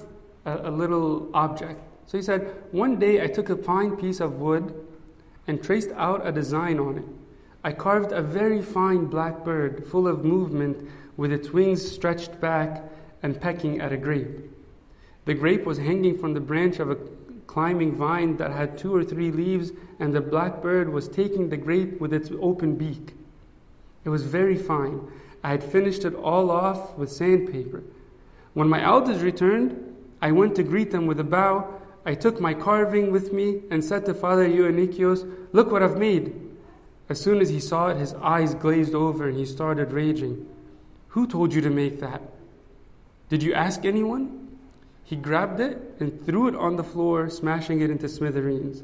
a, 0.45 0.69
a 0.69 0.72
little 0.72 1.30
object. 1.34 1.80
So 2.08 2.17
he 2.17 2.24
said, 2.24 2.41
One 2.72 3.00
day 3.00 3.24
I 3.24 3.28
took 3.28 3.50
a 3.50 3.56
fine 3.56 3.95
piece 3.98 4.19
of 4.19 4.39
wood 4.39 4.74
and 5.48 5.63
traced 5.63 5.91
out 5.95 6.26
a 6.26 6.32
design 6.32 6.80
on 6.80 6.98
it. 6.98 7.06
I 7.63 7.72
carved 7.74 8.12
a 8.12 8.22
very 8.22 8.62
fine 8.62 9.06
black 9.06 9.43
bird 9.43 9.86
full 9.88 10.08
of 10.08 10.24
movement 10.24 10.89
with 11.17 11.32
its 11.32 11.50
wings 11.50 11.82
stretched 11.98 12.39
back 12.39 12.84
and 13.22 13.39
pecking 13.39 13.82
at 13.82 13.91
a 13.91 13.98
grape. 13.98 14.36
The 15.26 15.34
grape 15.34 15.65
was 15.65 15.78
hanging 15.78 16.17
from 16.17 16.34
the 16.34 16.39
branch 16.39 16.80
of 16.80 16.89
a 16.89 16.98
climbing 17.49 17.95
vine 17.95 18.38
that 18.38 18.51
had 18.51 18.77
two 18.77 18.95
or 18.95 19.03
three 19.03 19.31
leaves, 19.31 19.71
and 19.99 20.13
the 20.13 20.21
blackbird 20.21 20.88
was 20.88 21.07
taking 21.07 21.49
the 21.49 21.57
grape 21.57 21.99
with 21.99 22.13
its 22.13 22.29
open 22.39 22.75
beak. 22.75 23.15
It 24.05 24.09
was 24.09 24.23
very 24.27 24.55
fine. 24.55 25.01
I 25.43 25.49
had 25.49 25.63
finished 25.63 26.05
it 26.05 26.13
all 26.13 26.51
off 26.51 26.95
with 26.95 27.12
sandpaper. 27.12 27.81
When 28.53 28.69
my 28.69 28.83
elders 28.83 29.23
returned, 29.23 29.95
I 30.21 30.31
went 30.31 30.53
to 30.57 30.63
greet 30.63 30.91
them 30.91 31.07
with 31.07 31.19
a 31.19 31.23
bow. 31.23 31.73
I 32.05 32.13
took 32.13 32.39
my 32.39 32.53
carving 32.53 33.12
with 33.12 33.33
me 33.33 33.63
and 33.71 33.83
said 33.83 34.05
to 34.05 34.13
Father 34.13 34.47
Ioannikios, 34.47 35.27
Look 35.51 35.71
what 35.71 35.81
I've 35.81 35.97
made. 35.97 36.39
As 37.09 37.19
soon 37.19 37.41
as 37.41 37.49
he 37.49 37.59
saw 37.59 37.88
it, 37.88 37.97
his 37.97 38.13
eyes 38.21 38.53
glazed 38.53 38.93
over 38.93 39.27
and 39.27 39.35
he 39.35 39.45
started 39.47 39.91
raging. 39.91 40.45
Who 41.09 41.25
told 41.25 41.55
you 41.55 41.62
to 41.62 41.71
make 41.71 41.99
that? 41.99 42.21
Did 43.27 43.41
you 43.41 43.55
ask 43.55 43.85
anyone? 43.85 44.38
He 45.10 45.15
grabbed 45.15 45.60
it 45.60 45.95
and 46.00 46.24
threw 46.24 46.48
it 46.48 46.56
on 46.56 46.76
the 46.76 46.84
floor, 46.84 47.32
smashing 47.32 47.82
it 47.82 47.89
into 47.89 48.08
smithereens. 48.08 48.84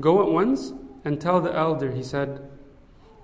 Go 0.00 0.22
at 0.22 0.32
once 0.32 0.72
and 1.04 1.20
tell 1.20 1.42
the 1.42 1.54
elder, 1.54 1.90
he 1.90 2.02
said. 2.02 2.48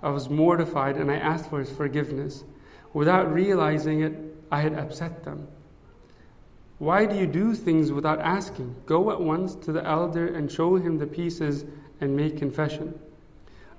I 0.03 0.11
was 0.11 0.29
mortified 0.29 0.97
and 0.97 1.09
I 1.09 1.15
asked 1.15 1.49
for 1.49 1.59
his 1.59 1.71
forgiveness. 1.71 2.43
Without 2.93 3.33
realizing 3.33 4.01
it, 4.01 4.13
I 4.51 4.61
had 4.61 4.75
upset 4.75 5.23
them. 5.23 5.47
Why 6.77 7.07
do 7.07 7.15
you 7.15 7.25
do 7.25 7.55
things 7.55 7.91
without 7.91 8.21
asking? 8.21 8.75
Go 8.85 9.09
at 9.09 9.19
once 9.19 9.55
to 9.55 9.71
the 9.71 9.83
elder 9.83 10.27
and 10.27 10.51
show 10.51 10.75
him 10.75 10.99
the 10.99 11.07
pieces 11.07 11.65
and 11.99 12.15
make 12.15 12.37
confession. 12.37 12.99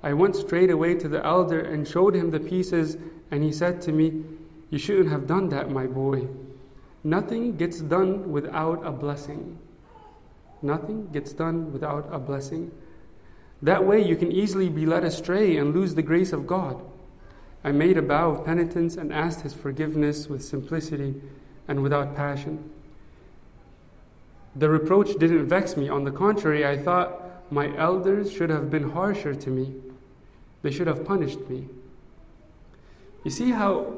I 0.02 0.14
went 0.14 0.34
straight 0.34 0.70
away 0.70 0.96
to 0.96 1.08
the 1.08 1.24
elder 1.24 1.60
and 1.60 1.86
showed 1.86 2.16
him 2.16 2.30
the 2.30 2.40
pieces, 2.40 2.96
and 3.30 3.44
he 3.44 3.52
said 3.52 3.80
to 3.82 3.92
me, 3.92 4.24
You 4.68 4.80
shouldn't 4.80 5.10
have 5.10 5.28
done 5.28 5.48
that, 5.50 5.70
my 5.70 5.86
boy. 5.86 6.26
Nothing 7.04 7.56
gets 7.56 7.80
done 7.80 8.30
without 8.30 8.84
a 8.84 8.90
blessing. 8.90 9.58
Nothing 10.62 11.08
gets 11.12 11.32
done 11.32 11.72
without 11.72 12.08
a 12.10 12.18
blessing. 12.18 12.72
That 13.62 13.84
way, 13.84 14.02
you 14.02 14.16
can 14.16 14.32
easily 14.32 14.68
be 14.68 14.86
led 14.86 15.04
astray 15.04 15.56
and 15.56 15.74
lose 15.74 15.94
the 15.94 16.02
grace 16.02 16.32
of 16.32 16.46
God. 16.46 16.80
I 17.64 17.72
made 17.72 17.96
a 17.96 18.02
vow 18.02 18.30
of 18.30 18.44
penitence 18.44 18.96
and 18.96 19.12
asked 19.12 19.40
His 19.40 19.54
forgiveness 19.54 20.28
with 20.28 20.44
simplicity 20.44 21.20
and 21.66 21.82
without 21.82 22.14
passion. 22.14 22.70
The 24.56 24.68
reproach 24.68 25.18
didn't 25.18 25.46
vex 25.46 25.76
me. 25.76 25.88
On 25.88 26.04
the 26.04 26.10
contrary, 26.10 26.66
I 26.66 26.76
thought 26.76 27.52
my 27.52 27.76
elders 27.76 28.32
should 28.32 28.50
have 28.50 28.70
been 28.70 28.90
harsher 28.90 29.34
to 29.34 29.50
me. 29.50 29.74
They 30.62 30.70
should 30.70 30.86
have 30.86 31.04
punished 31.04 31.48
me. 31.48 31.68
You 33.24 33.30
see 33.30 33.50
how 33.50 33.94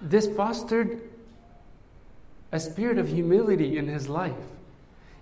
this 0.00 0.28
fostered 0.28 1.00
a 2.52 2.60
spirit 2.60 2.98
of 2.98 3.08
humility 3.08 3.78
in 3.78 3.86
his 3.86 4.08
life. 4.08 4.34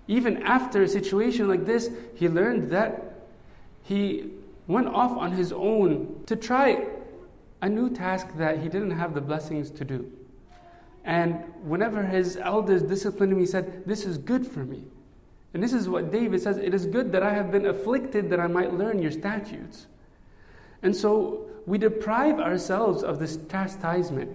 Even 0.07 0.41
after 0.43 0.83
a 0.83 0.87
situation 0.87 1.47
like 1.47 1.65
this, 1.65 1.89
he 2.15 2.27
learned 2.27 2.71
that 2.71 3.27
he 3.83 4.31
went 4.67 4.87
off 4.87 5.11
on 5.11 5.31
his 5.31 5.51
own 5.51 6.23
to 6.25 6.35
try 6.35 6.87
a 7.61 7.69
new 7.69 7.89
task 7.89 8.27
that 8.37 8.59
he 8.59 8.69
didn't 8.69 8.91
have 8.91 9.13
the 9.13 9.21
blessings 9.21 9.69
to 9.71 9.83
do. 9.83 10.11
And 11.05 11.43
whenever 11.63 12.03
his 12.03 12.37
elders 12.37 12.83
disciplined 12.83 13.33
him, 13.33 13.39
he 13.39 13.45
said, 13.45 13.83
This 13.85 14.05
is 14.05 14.17
good 14.17 14.45
for 14.45 14.59
me. 14.59 14.83
And 15.53 15.63
this 15.63 15.73
is 15.73 15.89
what 15.89 16.11
David 16.11 16.41
says 16.41 16.57
It 16.57 16.73
is 16.73 16.85
good 16.85 17.11
that 17.11 17.23
I 17.23 17.33
have 17.33 17.51
been 17.51 17.65
afflicted 17.65 18.29
that 18.29 18.39
I 18.39 18.47
might 18.47 18.73
learn 18.73 19.01
your 19.01 19.11
statutes. 19.11 19.87
And 20.83 20.95
so 20.95 21.47
we 21.65 21.77
deprive 21.77 22.39
ourselves 22.39 23.03
of 23.03 23.19
this 23.19 23.37
chastisement, 23.49 24.31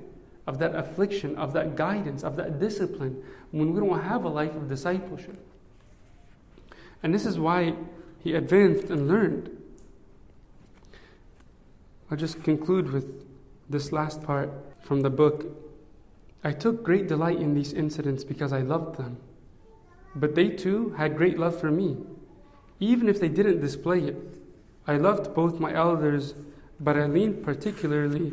of 0.46 0.58
that 0.58 0.74
affliction, 0.74 1.36
of 1.36 1.52
that 1.54 1.76
guidance, 1.76 2.22
of 2.22 2.36
that 2.36 2.58
discipline 2.58 3.22
when 3.50 3.72
we 3.72 3.80
don't 3.80 4.02
have 4.02 4.24
a 4.24 4.28
life 4.28 4.54
of 4.54 4.68
discipleship. 4.68 5.38
And 7.02 7.14
this 7.14 7.26
is 7.26 7.38
why 7.38 7.74
he 8.18 8.34
advanced 8.34 8.90
and 8.90 9.08
learned. 9.08 9.50
I'll 12.10 12.16
just 12.16 12.42
conclude 12.42 12.92
with 12.92 13.24
this 13.68 13.92
last 13.92 14.22
part 14.22 14.50
from 14.82 15.00
the 15.00 15.10
book. 15.10 15.46
I 16.42 16.52
took 16.52 16.82
great 16.82 17.08
delight 17.08 17.38
in 17.38 17.54
these 17.54 17.72
incidents 17.72 18.24
because 18.24 18.52
I 18.52 18.60
loved 18.60 18.98
them. 18.98 19.18
But 20.14 20.34
they 20.34 20.50
too 20.50 20.90
had 20.90 21.16
great 21.16 21.38
love 21.38 21.58
for 21.58 21.70
me, 21.70 21.96
even 22.80 23.08
if 23.08 23.18
they 23.18 23.28
didn't 23.28 23.60
display 23.60 24.00
it. 24.00 24.16
I 24.86 24.98
loved 24.98 25.34
both 25.34 25.58
my 25.58 25.72
elders, 25.74 26.34
but 26.78 26.96
I 26.96 27.06
leaned 27.06 27.42
particularly 27.42 28.32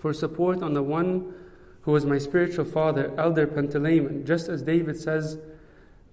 for 0.00 0.12
support 0.12 0.62
on 0.62 0.74
the 0.74 0.82
one 0.82 1.34
who 1.82 1.92
was 1.92 2.04
my 2.04 2.18
spiritual 2.18 2.64
father, 2.64 3.12
Elder 3.18 3.46
Panteleimon, 3.46 4.26
just 4.26 4.48
as 4.48 4.62
David 4.62 4.98
says, 4.98 5.38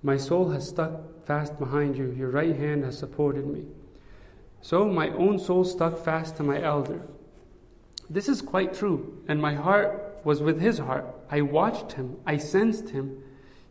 My 0.03 0.17
soul 0.17 0.49
has 0.49 0.67
stuck 0.67 1.25
fast 1.25 1.57
behind 1.57 1.97
you, 1.97 2.11
your 2.11 2.29
right 2.29 2.55
hand 2.55 2.83
has 2.83 2.97
supported 2.97 3.47
me. 3.47 3.65
So 4.61 4.85
my 4.85 5.09
own 5.09 5.39
soul 5.39 5.65
stuck 5.65 6.03
fast 6.03 6.37
to 6.37 6.43
my 6.43 6.61
elder. 6.61 7.01
This 8.09 8.29
is 8.29 8.41
quite 8.41 8.73
true, 8.73 9.23
and 9.27 9.41
my 9.41 9.53
heart 9.53 10.19
was 10.23 10.41
with 10.41 10.61
his 10.61 10.77
heart. 10.77 11.05
I 11.29 11.41
watched 11.41 11.93
him, 11.93 12.17
I 12.25 12.37
sensed 12.37 12.89
him. 12.89 13.21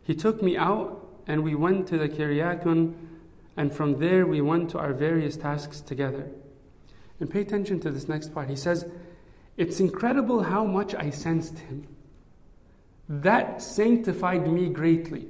He 0.03 0.15
took 0.15 0.41
me 0.41 0.55
out, 0.57 1.03
and 1.27 1.43
we 1.43 1.55
went 1.55 1.87
to 1.87 1.97
the 1.97 2.07
Kyriakon, 2.07 2.93
and 3.57 3.73
from 3.73 3.99
there 3.99 4.25
we 4.25 4.41
went 4.41 4.69
to 4.71 4.79
our 4.79 4.93
various 4.93 5.35
tasks 5.35 5.81
together. 5.81 6.29
And 7.19 7.29
pay 7.29 7.41
attention 7.41 7.79
to 7.81 7.89
this 7.89 8.07
next 8.07 8.33
part. 8.33 8.49
He 8.49 8.55
says, 8.55 8.85
It's 9.57 9.79
incredible 9.79 10.43
how 10.43 10.63
much 10.63 10.93
I 10.93 11.09
sensed 11.09 11.57
him. 11.59 11.87
That 13.09 13.61
sanctified 13.61 14.47
me 14.47 14.69
greatly. 14.69 15.27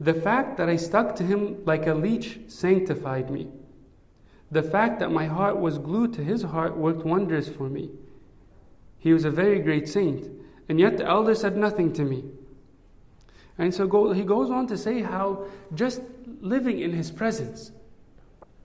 The 0.00 0.14
fact 0.14 0.56
that 0.56 0.68
I 0.68 0.76
stuck 0.76 1.14
to 1.16 1.22
him 1.22 1.64
like 1.64 1.86
a 1.86 1.94
leech 1.94 2.40
sanctified 2.48 3.30
me. 3.30 3.48
The 4.50 4.62
fact 4.62 4.98
that 4.98 5.12
my 5.12 5.26
heart 5.26 5.58
was 5.58 5.78
glued 5.78 6.12
to 6.14 6.24
his 6.24 6.42
heart 6.42 6.76
worked 6.76 7.06
wonders 7.06 7.48
for 7.48 7.68
me. 7.68 7.90
He 8.98 9.12
was 9.12 9.24
a 9.24 9.30
very 9.30 9.60
great 9.60 9.88
saint, 9.88 10.28
and 10.68 10.80
yet 10.80 10.98
the 10.98 11.06
elder 11.06 11.34
said 11.34 11.56
nothing 11.56 11.92
to 11.94 12.02
me. 12.02 12.24
And 13.58 13.72
so 13.72 13.86
go, 13.86 14.12
he 14.12 14.24
goes 14.24 14.50
on 14.50 14.66
to 14.66 14.76
say 14.76 15.02
how 15.02 15.46
just 15.74 16.02
living 16.40 16.80
in 16.80 16.92
his 16.92 17.10
presence 17.10 17.70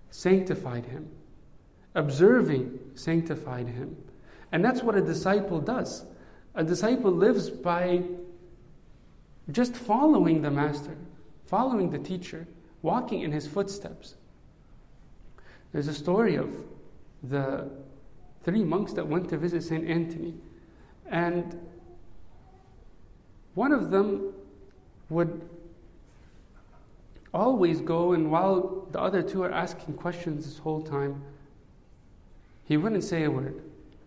sanctified 0.10 0.86
him, 0.86 1.10
observing 1.94 2.80
sanctified 2.96 3.68
him. 3.68 3.96
And 4.52 4.64
that's 4.64 4.82
what 4.82 4.96
a 4.96 5.02
disciple 5.02 5.60
does. 5.60 6.06
A 6.56 6.64
disciple 6.64 7.12
lives 7.12 7.50
by 7.50 8.04
just 9.52 9.76
following 9.76 10.42
the 10.42 10.52
master, 10.52 10.96
following 11.46 11.90
the 11.90 12.00
teacher, 12.00 12.48
walking 12.82 13.22
in 13.22 13.32
his 13.32 13.48
footsteps. 13.48 14.16
There's 15.72 15.88
a 15.88 15.94
story 15.94 16.36
of 16.36 16.66
the 17.24 17.70
three 18.44 18.64
monks 18.64 18.94
that 18.94 19.06
went 19.06 19.30
to 19.30 19.38
visit 19.38 19.64
St. 19.64 19.88
Anthony. 19.88 20.34
And 21.10 21.60
one 23.56 23.72
of 23.72 23.90
them 23.90 24.34
would 25.10 25.50
always 27.34 27.82
go, 27.82 28.14
and 28.14 28.32
while 28.32 28.88
the 28.92 29.00
other 29.00 29.22
two 29.22 29.44
are 29.44 29.52
asking 29.52 29.96
questions 29.96 30.46
this 30.46 30.58
whole 30.60 30.82
time, 30.82 31.22
he 32.66 32.78
wouldn't 32.78 33.04
say 33.04 33.24
a 33.24 33.32
word. 33.32 33.62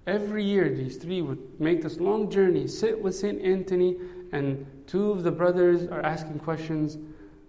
Every 0.06 0.44
year, 0.44 0.68
these 0.74 0.96
three 0.96 1.22
would 1.22 1.60
make 1.60 1.82
this 1.82 1.98
long 2.00 2.30
journey, 2.30 2.66
sit 2.66 3.00
with 3.00 3.14
St. 3.14 3.40
Anthony, 3.42 3.96
and 4.32 4.66
two 4.86 5.10
of 5.10 5.22
the 5.22 5.30
brothers 5.30 5.86
are 5.88 6.00
asking 6.02 6.38
questions, 6.38 6.96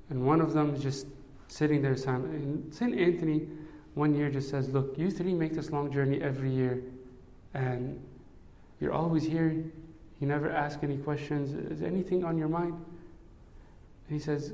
and 0.09 0.25
one 0.25 0.41
of 0.41 0.53
them 0.53 0.75
is 0.75 0.83
just 0.83 1.07
sitting 1.47 1.81
there 1.81 1.95
silent. 1.95 2.33
And 2.33 2.73
St. 2.73 2.97
Anthony 2.97 3.47
one 3.93 4.13
year 4.13 4.29
just 4.29 4.49
says, 4.49 4.69
Look, 4.69 4.97
you 4.97 5.11
three 5.11 5.33
make 5.33 5.53
this 5.53 5.71
long 5.71 5.91
journey 5.91 6.21
every 6.21 6.51
year, 6.51 6.83
and 7.53 8.01
you're 8.79 8.93
always 8.93 9.23
here. 9.23 9.51
You 10.19 10.27
never 10.27 10.51
ask 10.51 10.83
any 10.83 10.97
questions. 10.97 11.53
Is 11.71 11.81
anything 11.81 12.23
on 12.23 12.37
your 12.37 12.47
mind? 12.47 12.73
And 12.73 14.19
he 14.19 14.19
says, 14.19 14.53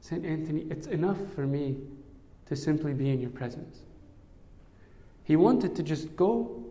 St. 0.00 0.24
Anthony, 0.24 0.66
it's 0.70 0.86
enough 0.88 1.18
for 1.34 1.46
me 1.46 1.78
to 2.46 2.56
simply 2.56 2.92
be 2.92 3.10
in 3.10 3.20
your 3.20 3.30
presence. 3.30 3.80
He 5.24 5.36
wanted 5.36 5.74
to 5.76 5.82
just 5.82 6.14
go 6.16 6.64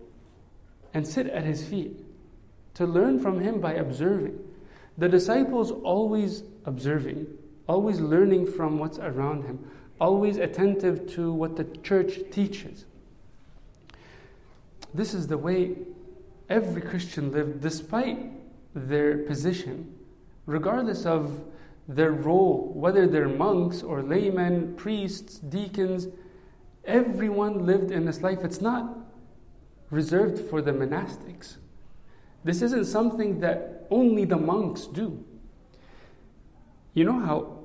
and 0.97 1.07
sit 1.07 1.27
at 1.27 1.43
his 1.43 1.63
feet, 1.63 1.95
to 2.73 2.83
learn 2.83 3.19
from 3.19 3.39
him 3.39 3.61
by 3.61 3.73
observing. 3.73 4.35
The 4.97 5.07
disciples 5.07 5.69
always 5.69 6.41
observing, 6.65 7.27
always 7.67 7.99
learning 7.99 8.51
from 8.51 8.79
what's 8.79 8.97
around 8.97 9.43
him, 9.43 9.69
always 10.01 10.37
attentive 10.37 11.07
to 11.13 11.31
what 11.31 11.55
the 11.55 11.65
church 11.83 12.17
teaches. 12.31 12.85
This 14.91 15.13
is 15.13 15.27
the 15.27 15.37
way 15.37 15.75
every 16.49 16.81
Christian 16.81 17.31
lived, 17.31 17.61
despite 17.61 18.31
their 18.73 19.19
position, 19.19 19.93
regardless 20.47 21.05
of 21.05 21.43
their 21.87 22.11
role, 22.11 22.71
whether 22.73 23.05
they're 23.05 23.29
monks 23.29 23.83
or 23.83 24.01
laymen, 24.01 24.73
priests, 24.77 25.37
deacons. 25.37 26.07
Everyone 26.85 27.67
lived 27.67 27.91
in 27.91 28.03
this 28.03 28.23
life. 28.23 28.39
It's 28.43 28.61
not 28.61 29.06
reserved 29.89 30.49
for 30.49 30.61
the 30.61 30.71
monastics. 30.71 31.57
This 32.43 32.61
isn't 32.61 32.85
something 32.85 33.39
that 33.39 33.87
only 33.89 34.25
the 34.25 34.37
monks 34.37 34.85
do. 34.85 35.23
You 36.93 37.05
know 37.05 37.19
how 37.19 37.59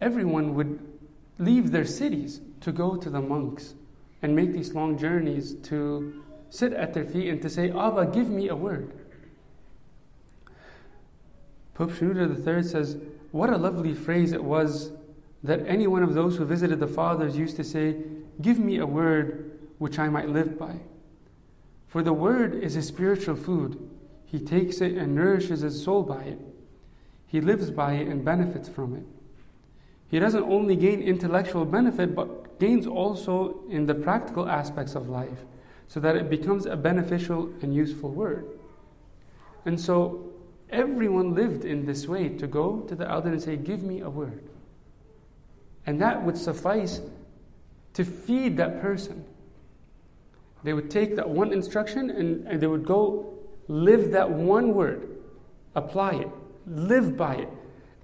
everyone 0.00 0.54
would 0.54 0.78
leave 1.38 1.70
their 1.70 1.84
cities 1.84 2.40
to 2.60 2.72
go 2.72 2.96
to 2.96 3.08
the 3.10 3.20
monks 3.20 3.74
and 4.22 4.36
make 4.36 4.52
these 4.52 4.74
long 4.74 4.98
journeys 4.98 5.54
to 5.54 6.22
sit 6.50 6.72
at 6.72 6.92
their 6.92 7.04
feet 7.04 7.28
and 7.28 7.40
to 7.42 7.48
say, 7.48 7.70
Abba, 7.70 8.06
give 8.06 8.28
me 8.28 8.48
a 8.48 8.56
word. 8.56 8.92
Pope 11.74 11.92
Shenouda 11.92 12.46
III 12.46 12.62
says, 12.62 12.98
What 13.30 13.50
a 13.50 13.56
lovely 13.56 13.94
phrase 13.94 14.32
it 14.32 14.44
was 14.44 14.92
that 15.42 15.66
any 15.66 15.86
one 15.86 16.02
of 16.02 16.14
those 16.14 16.36
who 16.36 16.44
visited 16.44 16.80
the 16.80 16.86
fathers 16.86 17.36
used 17.38 17.56
to 17.56 17.64
say, 17.64 17.96
Give 18.42 18.58
me 18.58 18.78
a 18.78 18.86
word 18.86 19.58
which 19.78 19.98
I 19.98 20.08
might 20.08 20.28
live 20.28 20.58
by. 20.58 20.80
For 21.90 22.04
the 22.04 22.12
word 22.12 22.54
is 22.54 22.76
a 22.76 22.82
spiritual 22.82 23.34
food. 23.34 23.90
He 24.24 24.38
takes 24.38 24.80
it 24.80 24.96
and 24.96 25.12
nourishes 25.12 25.62
his 25.62 25.82
soul 25.82 26.04
by 26.04 26.22
it. 26.22 26.38
He 27.26 27.40
lives 27.40 27.72
by 27.72 27.94
it 27.94 28.06
and 28.06 28.24
benefits 28.24 28.68
from 28.68 28.94
it. 28.94 29.02
He 30.08 30.20
doesn't 30.20 30.44
only 30.44 30.76
gain 30.76 31.02
intellectual 31.02 31.64
benefit, 31.64 32.14
but 32.14 32.60
gains 32.60 32.86
also 32.86 33.62
in 33.68 33.86
the 33.86 33.94
practical 33.94 34.48
aspects 34.48 34.94
of 34.94 35.08
life, 35.08 35.44
so 35.88 35.98
that 35.98 36.14
it 36.14 36.30
becomes 36.30 36.64
a 36.64 36.76
beneficial 36.76 37.52
and 37.60 37.74
useful 37.74 38.10
word. 38.10 38.46
And 39.64 39.80
so 39.80 40.30
everyone 40.70 41.34
lived 41.34 41.64
in 41.64 41.86
this 41.86 42.06
way 42.06 42.28
to 42.28 42.46
go 42.46 42.82
to 42.82 42.94
the 42.94 43.10
elder 43.10 43.30
and 43.30 43.42
say, 43.42 43.56
Give 43.56 43.82
me 43.82 44.00
a 44.00 44.10
word. 44.10 44.44
And 45.86 46.00
that 46.00 46.22
would 46.22 46.38
suffice 46.38 47.00
to 47.94 48.04
feed 48.04 48.58
that 48.58 48.80
person. 48.80 49.24
They 50.62 50.72
would 50.72 50.90
take 50.90 51.16
that 51.16 51.28
one 51.28 51.52
instruction 51.52 52.10
and, 52.10 52.46
and 52.46 52.60
they 52.60 52.66
would 52.66 52.84
go 52.84 53.38
live 53.68 54.10
that 54.12 54.30
one 54.30 54.74
word, 54.74 55.18
apply 55.74 56.12
it, 56.12 56.28
live 56.66 57.16
by 57.16 57.36
it. 57.36 57.48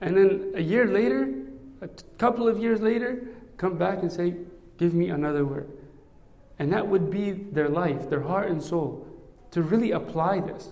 And 0.01 0.17
then 0.17 0.53
a 0.55 0.63
year 0.63 0.87
later, 0.87 1.35
a 1.81 1.89
couple 2.19 2.49
of 2.49 2.59
years 2.59 2.81
later, 2.81 3.29
come 3.57 3.77
back 3.77 4.01
and 4.03 4.11
say, 4.11 4.37
Give 4.79 4.93
me 4.93 5.09
another 5.09 5.45
word. 5.45 5.71
And 6.59 6.73
that 6.73 6.87
would 6.87 7.11
be 7.11 7.33
their 7.33 7.69
life, 7.69 8.11
their 8.11 8.21
heart 8.21 8.51
and 8.51 8.63
soul, 8.63 9.07
to 9.51 9.63
really 9.63 9.93
apply 9.93 10.41
this. 10.41 10.71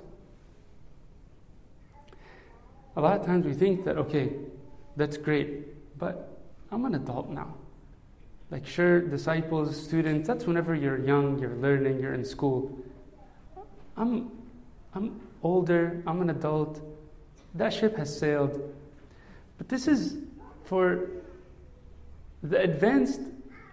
A 2.96 3.00
lot 3.00 3.18
of 3.18 3.26
times 3.26 3.44
we 3.44 3.54
think 3.54 3.84
that, 3.84 3.96
okay, 3.96 4.32
that's 4.96 5.16
great, 5.16 5.98
but 5.98 6.38
I'm 6.70 6.84
an 6.84 6.94
adult 6.94 7.30
now. 7.30 7.54
Like, 8.50 8.66
sure, 8.66 9.00
disciples, 9.00 9.82
students, 9.82 10.28
that's 10.28 10.46
whenever 10.46 10.74
you're 10.74 10.98
young, 11.04 11.38
you're 11.38 11.56
learning, 11.56 12.00
you're 12.00 12.14
in 12.14 12.24
school. 12.24 12.78
I'm, 13.96 14.30
I'm 14.94 15.20
older, 15.42 16.02
I'm 16.06 16.20
an 16.20 16.30
adult, 16.30 16.80
that 17.54 17.72
ship 17.72 17.96
has 17.96 18.16
sailed. 18.16 18.60
But 19.58 19.68
this 19.68 19.88
is 19.88 20.18
for 20.64 21.08
the 22.42 22.60
advanced 22.60 23.20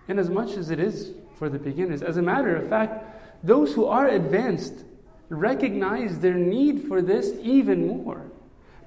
in 0.07 0.19
as 0.19 0.29
much 0.29 0.51
as 0.51 0.69
it 0.69 0.79
is 0.79 1.11
for 1.35 1.49
the 1.49 1.59
beginners. 1.59 2.01
As 2.01 2.17
a 2.17 2.21
matter 2.21 2.55
of 2.55 2.69
fact, 2.69 3.03
those 3.43 3.73
who 3.73 3.85
are 3.85 4.07
advanced 4.07 4.85
recognize 5.29 6.19
their 6.19 6.35
need 6.35 6.83
for 6.87 7.01
this 7.01 7.33
even 7.41 7.87
more 7.87 8.29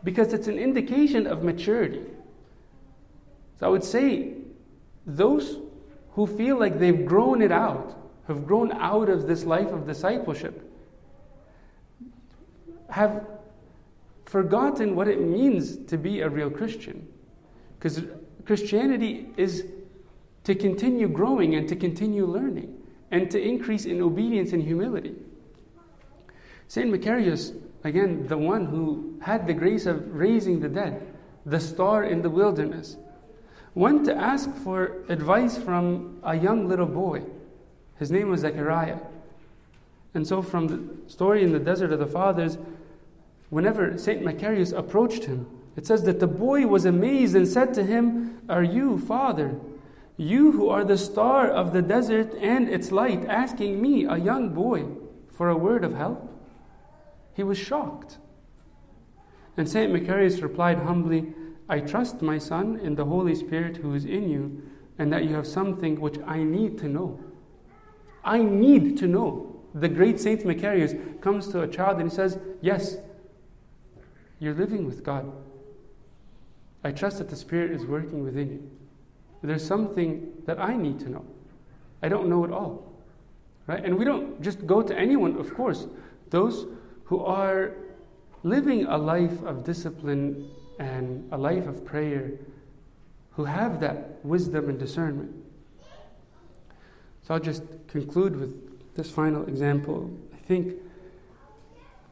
because 0.05 0.33
it's 0.33 0.47
an 0.47 0.59
indication 0.59 1.27
of 1.27 1.43
maturity. 1.43 2.03
So 3.59 3.67
I 3.67 3.69
would 3.71 3.85
say 3.85 4.35
those 5.07 5.59
who 6.15 6.27
feel 6.27 6.59
like 6.59 6.79
they've 6.79 7.05
grown 7.05 7.43
it 7.43 7.53
out, 7.53 7.97
have 8.27 8.47
grown 8.47 8.73
out 8.73 9.09
of 9.09 9.27
this 9.27 9.45
life 9.45 9.69
of 9.69 9.87
discipleship, 9.87 10.71
have 12.89 13.27
forgotten 14.25 14.95
what 14.95 15.09
it 15.09 15.21
means 15.21 15.77
to 15.87 15.99
be 15.99 16.21
a 16.21 16.29
real 16.29 16.51
Christian. 16.51 17.07
Because 17.79 18.03
Christianity 18.45 19.29
is 19.37 19.67
to 20.45 20.55
continue 20.55 21.09
growing 21.09 21.55
and 21.55 21.69
to 21.69 21.77
continue 21.77 22.27
learning 22.27 22.77
and 23.11 23.31
to 23.31 23.41
increase 23.41 23.85
in 23.85 24.01
obedience 24.01 24.53
and 24.53 24.63
humility. 24.63 25.15
St. 26.69 26.91
Macarius, 26.91 27.53
again, 27.83 28.27
the 28.27 28.39
one 28.39 28.67
who 28.67 29.19
had 29.21 29.47
the 29.47 29.55
grace 29.55 29.87
of 29.87 30.15
raising 30.15 30.61
the 30.61 30.69
dead, 30.69 31.07
the 31.47 31.61
star 31.61 32.05
in 32.05 32.23
the 32.23 32.31
wilderness, 32.31 32.97
went 33.75 34.05
to 34.05 34.15
ask 34.15 34.55
for 34.55 35.03
advice 35.09 35.59
from 35.59 36.19
a 36.23 36.37
young 36.37 36.69
little 36.69 36.87
boy. 36.87 37.23
His 37.99 38.11
name 38.11 38.31
was 38.31 38.41
Zechariah. 38.41 38.99
And 40.15 40.27
so, 40.27 40.43
from 40.43 40.69
the 40.69 41.11
story 41.11 41.43
in 41.43 41.53
the 41.53 41.59
desert 41.59 41.93
of 41.93 41.99
the 41.99 42.07
fathers, 42.07 42.57
whenever 43.51 43.99
St. 43.99 44.23
Macarius 44.23 44.73
approached 44.73 45.25
him, 45.25 45.47
it 45.77 45.87
says 45.87 46.05
that 46.05 46.21
the 46.21 46.29
boy 46.29 46.67
was 46.67 46.85
amazed 46.85 47.35
and 47.35 47.49
said 47.49 47.75
to 47.75 47.83
him, 47.83 48.41
Are 48.49 48.63
you, 48.63 48.99
Father, 48.99 49.57
you 50.17 50.53
who 50.53 50.69
are 50.69 50.85
the 50.85 50.97
star 50.97 51.49
of 51.49 51.73
the 51.73 51.83
desert 51.83 52.33
and 52.41 52.69
its 52.69 52.93
light, 52.93 53.25
asking 53.27 53.83
me, 53.83 54.05
a 54.05 54.17
young 54.17 54.51
boy, 54.51 54.85
for 55.33 55.49
a 55.49 55.57
word 55.57 55.83
of 55.83 55.97
help? 55.97 56.31
He 57.35 57.43
was 57.43 57.59
shocked. 57.59 58.19
And 59.57 59.69
St. 59.69 59.93
Macarius 59.93 60.41
replied 60.41 60.79
humbly, 60.79 61.33
I 61.69 61.81
trust, 61.81 62.23
my 62.23 62.39
son, 62.39 62.79
in 62.81 62.95
the 62.95 63.05
Holy 63.05 63.35
Spirit 63.35 63.79
who 63.79 63.95
is 63.95 64.05
in 64.05 64.29
you, 64.29 64.63
and 64.99 65.13
that 65.13 65.25
you 65.25 65.35
have 65.35 65.47
something 65.47 66.01
which 66.01 66.19
I 66.27 66.43
need 66.43 66.79
to 66.79 66.89
know. 66.89 67.19
I 68.25 68.43
need 68.43 68.97
to 68.99 69.07
know. 69.07 69.51
The 69.75 69.89
great 69.89 70.21
Saint 70.21 70.45
Macarius 70.45 70.95
comes 71.21 71.49
to 71.49 71.63
a 71.63 71.69
child 71.69 71.99
and 71.99 72.11
he 72.11 72.15
says, 72.15 72.39
Yes, 72.61 72.97
you're 74.39 74.55
living 74.55 74.87
with 74.87 75.03
God. 75.03 75.33
I 76.85 76.93
trust 76.93 77.19
that 77.19 77.29
the 77.29 77.37
Spirit 77.37 77.73
is 77.73 77.85
working 77.87 78.23
within 78.23 78.51
you. 78.51 78.71
There's 79.43 79.67
something 79.67 80.33
that 80.47 80.59
I 80.59 80.77
need 80.77 81.01
to 81.01 81.11
know. 81.11 81.25
I 82.03 82.09
don't 82.09 82.29
know 82.29 82.45
it 82.45 82.53
all. 82.53 82.93
Right? 83.67 83.85
And 83.85 83.99
we 83.99 84.05
don't 84.05 84.41
just 84.43 84.67
go 84.67 84.83
to 84.83 84.97
anyone, 84.97 85.39
of 85.39 85.55
course. 85.55 85.87
Those 86.31 86.67
who 87.05 87.21
are 87.21 87.73
living 88.43 88.85
a 88.87 88.97
life 88.97 89.43
of 89.43 89.65
discipline 89.65 90.51
and 90.79 91.33
a 91.33 91.39
life 91.39 91.67
of 91.67 91.85
prayer, 91.85 92.33
who 93.33 93.45
have 93.45 93.81
that 93.81 94.25
wisdom 94.25 94.69
and 94.69 94.79
discernment. 94.79 95.35
So 97.23 97.35
I'll 97.35 97.41
just 97.41 97.63
conclude 97.89 98.37
with 98.37 98.95
this 98.95 99.11
final 99.11 99.47
example. 99.47 100.11
I 100.33 100.39
think 100.47 100.75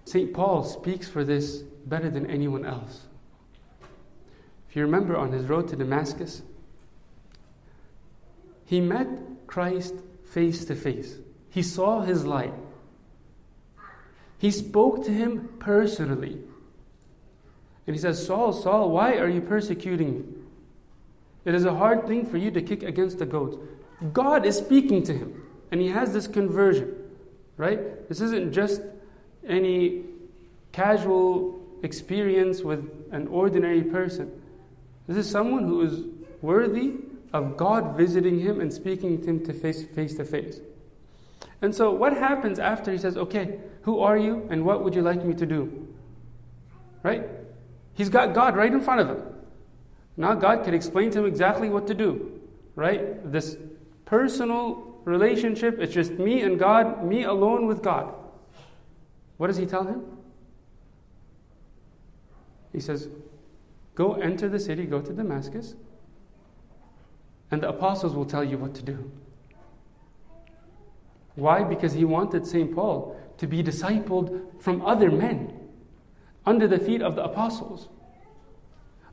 St. 0.04 0.32
Paul 0.32 0.64
speaks 0.64 1.08
for 1.08 1.22
this 1.24 1.58
better 1.86 2.10
than 2.10 2.26
anyone 2.26 2.64
else. 2.64 3.02
If 4.68 4.76
you 4.76 4.82
remember 4.82 5.16
on 5.16 5.32
his 5.32 5.44
road 5.44 5.68
to 5.68 5.76
Damascus, 5.76 6.42
he 8.64 8.80
met 8.80 9.06
Christ 9.46 9.94
face 10.24 10.64
to 10.64 10.74
face. 10.74 11.18
He 11.50 11.62
saw 11.62 12.00
his 12.00 12.24
light. 12.24 12.54
He 14.38 14.50
spoke 14.50 15.04
to 15.04 15.12
him 15.12 15.50
personally. 15.58 16.40
And 17.86 17.96
he 17.96 18.00
says, 18.00 18.24
Saul, 18.24 18.52
Saul, 18.52 18.90
why 18.90 19.14
are 19.14 19.28
you 19.28 19.40
persecuting 19.40 20.18
me? 20.18 20.24
It 21.44 21.54
is 21.54 21.64
a 21.64 21.74
hard 21.74 22.06
thing 22.06 22.24
for 22.24 22.36
you 22.36 22.50
to 22.50 22.62
kick 22.62 22.82
against 22.82 23.18
the 23.18 23.26
goats. 23.26 23.56
God 24.12 24.46
is 24.46 24.56
speaking 24.56 25.02
to 25.04 25.12
him, 25.12 25.42
and 25.70 25.80
he 25.80 25.88
has 25.88 26.12
this 26.12 26.26
conversion, 26.26 26.94
right? 27.56 28.08
This 28.08 28.20
isn't 28.20 28.52
just 28.52 28.82
any 29.46 30.04
casual 30.70 31.60
experience 31.82 32.62
with 32.62 32.88
an 33.10 33.26
ordinary 33.26 33.82
person. 33.82 34.30
This 35.08 35.16
is 35.16 35.28
someone 35.30 35.64
who 35.64 35.82
is 35.82 36.04
worthy 36.40 36.94
of 37.32 37.56
God 37.56 37.96
visiting 37.96 38.38
him 38.38 38.60
and 38.60 38.72
speaking 38.72 39.20
to 39.22 39.30
him 39.30 39.44
to 39.44 39.52
face, 39.52 39.84
face 39.84 40.14
to 40.16 40.24
face. 40.24 40.60
And 41.60 41.74
so, 41.74 41.90
what 41.90 42.16
happens 42.16 42.58
after 42.58 42.92
he 42.92 42.98
says, 42.98 43.16
Okay, 43.16 43.58
who 43.82 44.00
are 44.00 44.18
you 44.18 44.46
and 44.50 44.64
what 44.64 44.82
would 44.84 44.94
you 44.94 45.02
like 45.02 45.24
me 45.24 45.34
to 45.34 45.46
do? 45.46 45.88
Right? 47.02 47.24
He's 47.94 48.08
got 48.08 48.34
God 48.34 48.56
right 48.56 48.72
in 48.72 48.80
front 48.80 49.00
of 49.00 49.08
him. 49.08 49.22
Now 50.16 50.34
God 50.34 50.64
can 50.64 50.74
explain 50.74 51.10
to 51.12 51.20
him 51.20 51.26
exactly 51.26 51.68
what 51.68 51.86
to 51.88 51.94
do. 51.94 52.40
Right? 52.74 53.30
This 53.30 53.56
personal 54.04 55.00
relationship, 55.04 55.78
it's 55.78 55.92
just 55.92 56.12
me 56.12 56.42
and 56.42 56.58
God, 56.58 57.04
me 57.04 57.24
alone 57.24 57.66
with 57.66 57.82
God. 57.82 58.14
What 59.36 59.48
does 59.48 59.56
he 59.56 59.66
tell 59.66 59.84
him? 59.84 60.04
He 62.72 62.80
says, 62.80 63.08
Go 63.94 64.14
enter 64.14 64.48
the 64.48 64.58
city, 64.58 64.86
go 64.86 65.02
to 65.02 65.12
Damascus, 65.12 65.74
and 67.50 67.62
the 67.62 67.68
apostles 67.68 68.14
will 68.14 68.24
tell 68.24 68.42
you 68.42 68.56
what 68.56 68.74
to 68.76 68.82
do. 68.82 69.10
Why? 71.34 71.62
Because 71.62 71.92
he 71.92 72.04
wanted 72.04 72.46
St. 72.46 72.74
Paul 72.74 73.16
to 73.38 73.46
be 73.46 73.62
discipled 73.62 74.60
from 74.60 74.84
other 74.86 75.10
men 75.10 75.61
under 76.44 76.66
the 76.66 76.78
feet 76.78 77.02
of 77.02 77.16
the 77.16 77.24
apostles. 77.24 77.88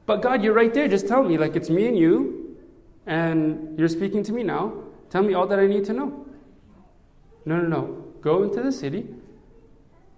But 0.06 0.22
God, 0.22 0.44
you're 0.44 0.54
right 0.54 0.74
there. 0.74 0.88
Just 0.88 1.08
tell 1.08 1.24
me, 1.24 1.38
like 1.38 1.56
it's 1.56 1.70
me 1.70 1.88
and 1.88 1.98
you, 1.98 2.58
and 3.06 3.78
you're 3.78 3.90
speaking 3.90 4.24
to 4.24 4.34
me 4.34 4.44
now. 4.44 4.74
Tell 5.10 5.24
me 5.24 5.34
all 5.34 5.48
that 5.48 5.60
I 5.60 5.68
need 5.68 5.86
to 5.86 5.94
know. 5.94 6.26
No, 7.46 7.58
no, 7.62 7.68
no. 7.68 8.06
Go 8.22 8.44
into 8.44 8.62
the 8.62 8.72
city, 8.72 9.08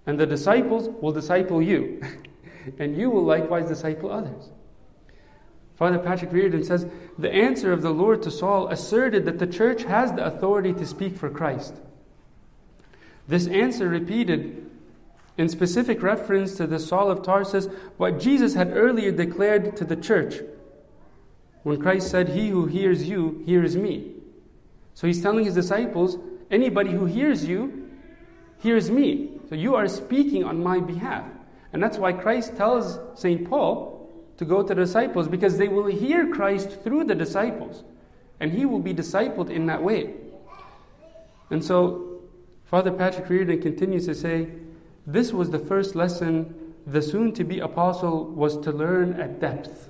and 0.05 0.19
the 0.19 0.25
disciples 0.25 0.89
will 1.01 1.11
disciple 1.11 1.61
you, 1.61 2.01
and 2.79 2.97
you 2.97 3.09
will 3.09 3.23
likewise 3.23 3.67
disciple 3.67 4.11
others. 4.11 4.49
Father 5.75 5.99
Patrick 5.99 6.31
Reardon 6.31 6.63
says 6.63 6.85
the 7.17 7.33
answer 7.33 7.73
of 7.73 7.81
the 7.81 7.89
Lord 7.89 8.21
to 8.23 8.31
Saul 8.31 8.67
asserted 8.69 9.25
that 9.25 9.39
the 9.39 9.47
church 9.47 9.83
has 9.83 10.13
the 10.13 10.25
authority 10.25 10.73
to 10.73 10.85
speak 10.85 11.17
for 11.17 11.29
Christ. 11.29 11.75
This 13.27 13.47
answer 13.47 13.89
repeated 13.89 14.70
in 15.41 15.49
specific 15.49 16.03
reference 16.03 16.55
to 16.55 16.67
the 16.67 16.79
Saul 16.79 17.09
of 17.09 17.23
Tarsus 17.23 17.67
what 17.97 18.19
Jesus 18.19 18.53
had 18.53 18.77
earlier 18.77 19.11
declared 19.11 19.75
to 19.77 19.83
the 19.83 19.95
church 19.95 20.35
when 21.63 21.81
Christ 21.81 22.11
said, 22.11 22.29
He 22.29 22.49
who 22.49 22.67
hears 22.67 23.09
you 23.09 23.41
hears 23.45 23.75
me. 23.75 24.13
So 24.93 25.07
he's 25.07 25.21
telling 25.21 25.45
his 25.45 25.55
disciples, 25.55 26.17
Anybody 26.51 26.91
who 26.91 27.05
hears 27.05 27.45
you 27.45 27.89
hears 28.59 28.91
me. 28.91 29.39
So 29.49 29.55
you 29.55 29.75
are 29.75 29.87
speaking 29.87 30.43
on 30.43 30.61
my 30.61 30.79
behalf. 30.79 31.25
And 31.73 31.81
that's 31.81 31.97
why 31.97 32.13
Christ 32.13 32.55
tells 32.55 32.99
St. 33.19 33.49
Paul 33.49 34.09
to 34.37 34.45
go 34.45 34.61
to 34.61 34.67
the 34.67 34.75
disciples 34.75 35.27
because 35.27 35.57
they 35.57 35.69
will 35.69 35.87
hear 35.87 36.27
Christ 36.27 36.83
through 36.83 37.05
the 37.05 37.15
disciples. 37.15 37.83
And 38.39 38.51
he 38.51 38.65
will 38.65 38.79
be 38.79 38.93
discipled 38.93 39.49
in 39.49 39.65
that 39.67 39.81
way. 39.81 40.13
And 41.49 41.63
so 41.63 42.21
Father 42.65 42.91
Patrick 42.91 43.29
Reardon 43.29 43.61
continues 43.61 44.05
to 44.05 44.13
say, 44.13 44.47
this 45.05 45.33
was 45.33 45.49
the 45.49 45.59
first 45.59 45.95
lesson 45.95 46.73
the 46.85 47.01
soon 47.01 47.31
to 47.33 47.43
be 47.43 47.59
apostle 47.59 48.25
was 48.25 48.57
to 48.59 48.71
learn 48.71 49.13
at 49.19 49.39
depth. 49.39 49.89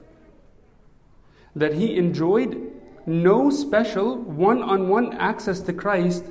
That 1.55 1.73
he 1.73 1.95
enjoyed 1.95 2.71
no 3.05 3.49
special 3.49 4.17
one 4.17 4.61
on 4.61 4.89
one 4.89 5.13
access 5.13 5.61
to 5.61 5.73
Christ 5.73 6.25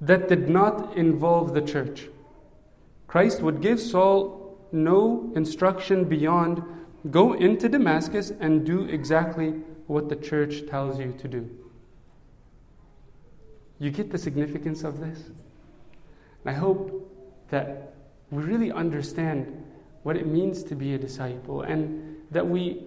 that 0.00 0.28
did 0.28 0.48
not 0.48 0.96
involve 0.96 1.54
the 1.54 1.62
church. 1.62 2.08
Christ 3.06 3.42
would 3.42 3.60
give 3.60 3.80
Saul 3.80 4.58
no 4.72 5.32
instruction 5.34 6.04
beyond 6.04 6.62
go 7.10 7.34
into 7.34 7.68
Damascus 7.68 8.32
and 8.40 8.66
do 8.66 8.84
exactly 8.84 9.50
what 9.86 10.08
the 10.08 10.16
church 10.16 10.66
tells 10.68 10.98
you 10.98 11.12
to 11.12 11.28
do. 11.28 11.50
You 13.78 13.90
get 13.90 14.10
the 14.10 14.18
significance 14.18 14.82
of 14.82 15.00
this? 15.00 15.30
I 16.44 16.52
hope 16.52 17.12
that 17.50 17.94
we 18.30 18.42
really 18.42 18.72
understand 18.72 19.64
what 20.02 20.16
it 20.16 20.26
means 20.26 20.62
to 20.64 20.74
be 20.74 20.94
a 20.94 20.98
disciple 20.98 21.62
and 21.62 22.16
that 22.30 22.46
we 22.46 22.86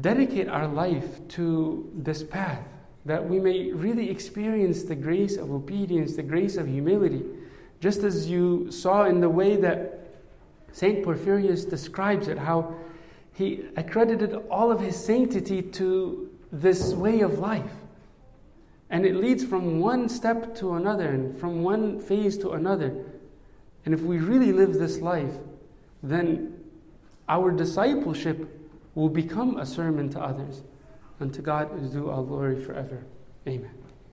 dedicate 0.00 0.48
our 0.48 0.66
life 0.66 1.26
to 1.28 1.90
this 1.94 2.22
path, 2.22 2.62
that 3.04 3.26
we 3.26 3.38
may 3.38 3.72
really 3.72 4.10
experience 4.10 4.82
the 4.82 4.94
grace 4.94 5.36
of 5.36 5.50
obedience, 5.50 6.16
the 6.16 6.22
grace 6.22 6.56
of 6.56 6.66
humility, 6.66 7.24
just 7.80 8.02
as 8.02 8.28
you 8.28 8.70
saw 8.70 9.04
in 9.04 9.20
the 9.20 9.28
way 9.28 9.56
that 9.56 10.06
St. 10.72 11.04
Porphyrius 11.04 11.68
describes 11.68 12.28
it, 12.28 12.38
how 12.38 12.74
he 13.32 13.64
accredited 13.76 14.34
all 14.50 14.70
of 14.70 14.80
his 14.80 14.96
sanctity 14.96 15.62
to 15.62 16.30
this 16.52 16.92
way 16.92 17.20
of 17.20 17.38
life. 17.38 17.70
And 18.88 19.04
it 19.04 19.16
leads 19.16 19.44
from 19.44 19.80
one 19.80 20.08
step 20.08 20.54
to 20.56 20.74
another 20.74 21.08
and 21.08 21.36
from 21.38 21.62
one 21.62 21.98
phase 21.98 22.38
to 22.38 22.50
another. 22.50 22.94
And 23.86 23.94
if 23.94 24.02
we 24.02 24.18
really 24.18 24.52
live 24.52 24.74
this 24.74 24.98
life, 24.98 25.32
then 26.02 26.52
our 27.28 27.50
discipleship 27.52 28.46
will 28.94 29.08
become 29.08 29.56
a 29.56 29.64
sermon 29.64 30.10
to 30.10 30.20
others. 30.20 30.62
And 31.20 31.32
to 31.32 31.40
God 31.40 31.82
is 31.82 31.92
due 31.92 32.10
all 32.10 32.24
glory 32.24 32.62
forever. 32.62 33.04
Amen. 33.46 33.85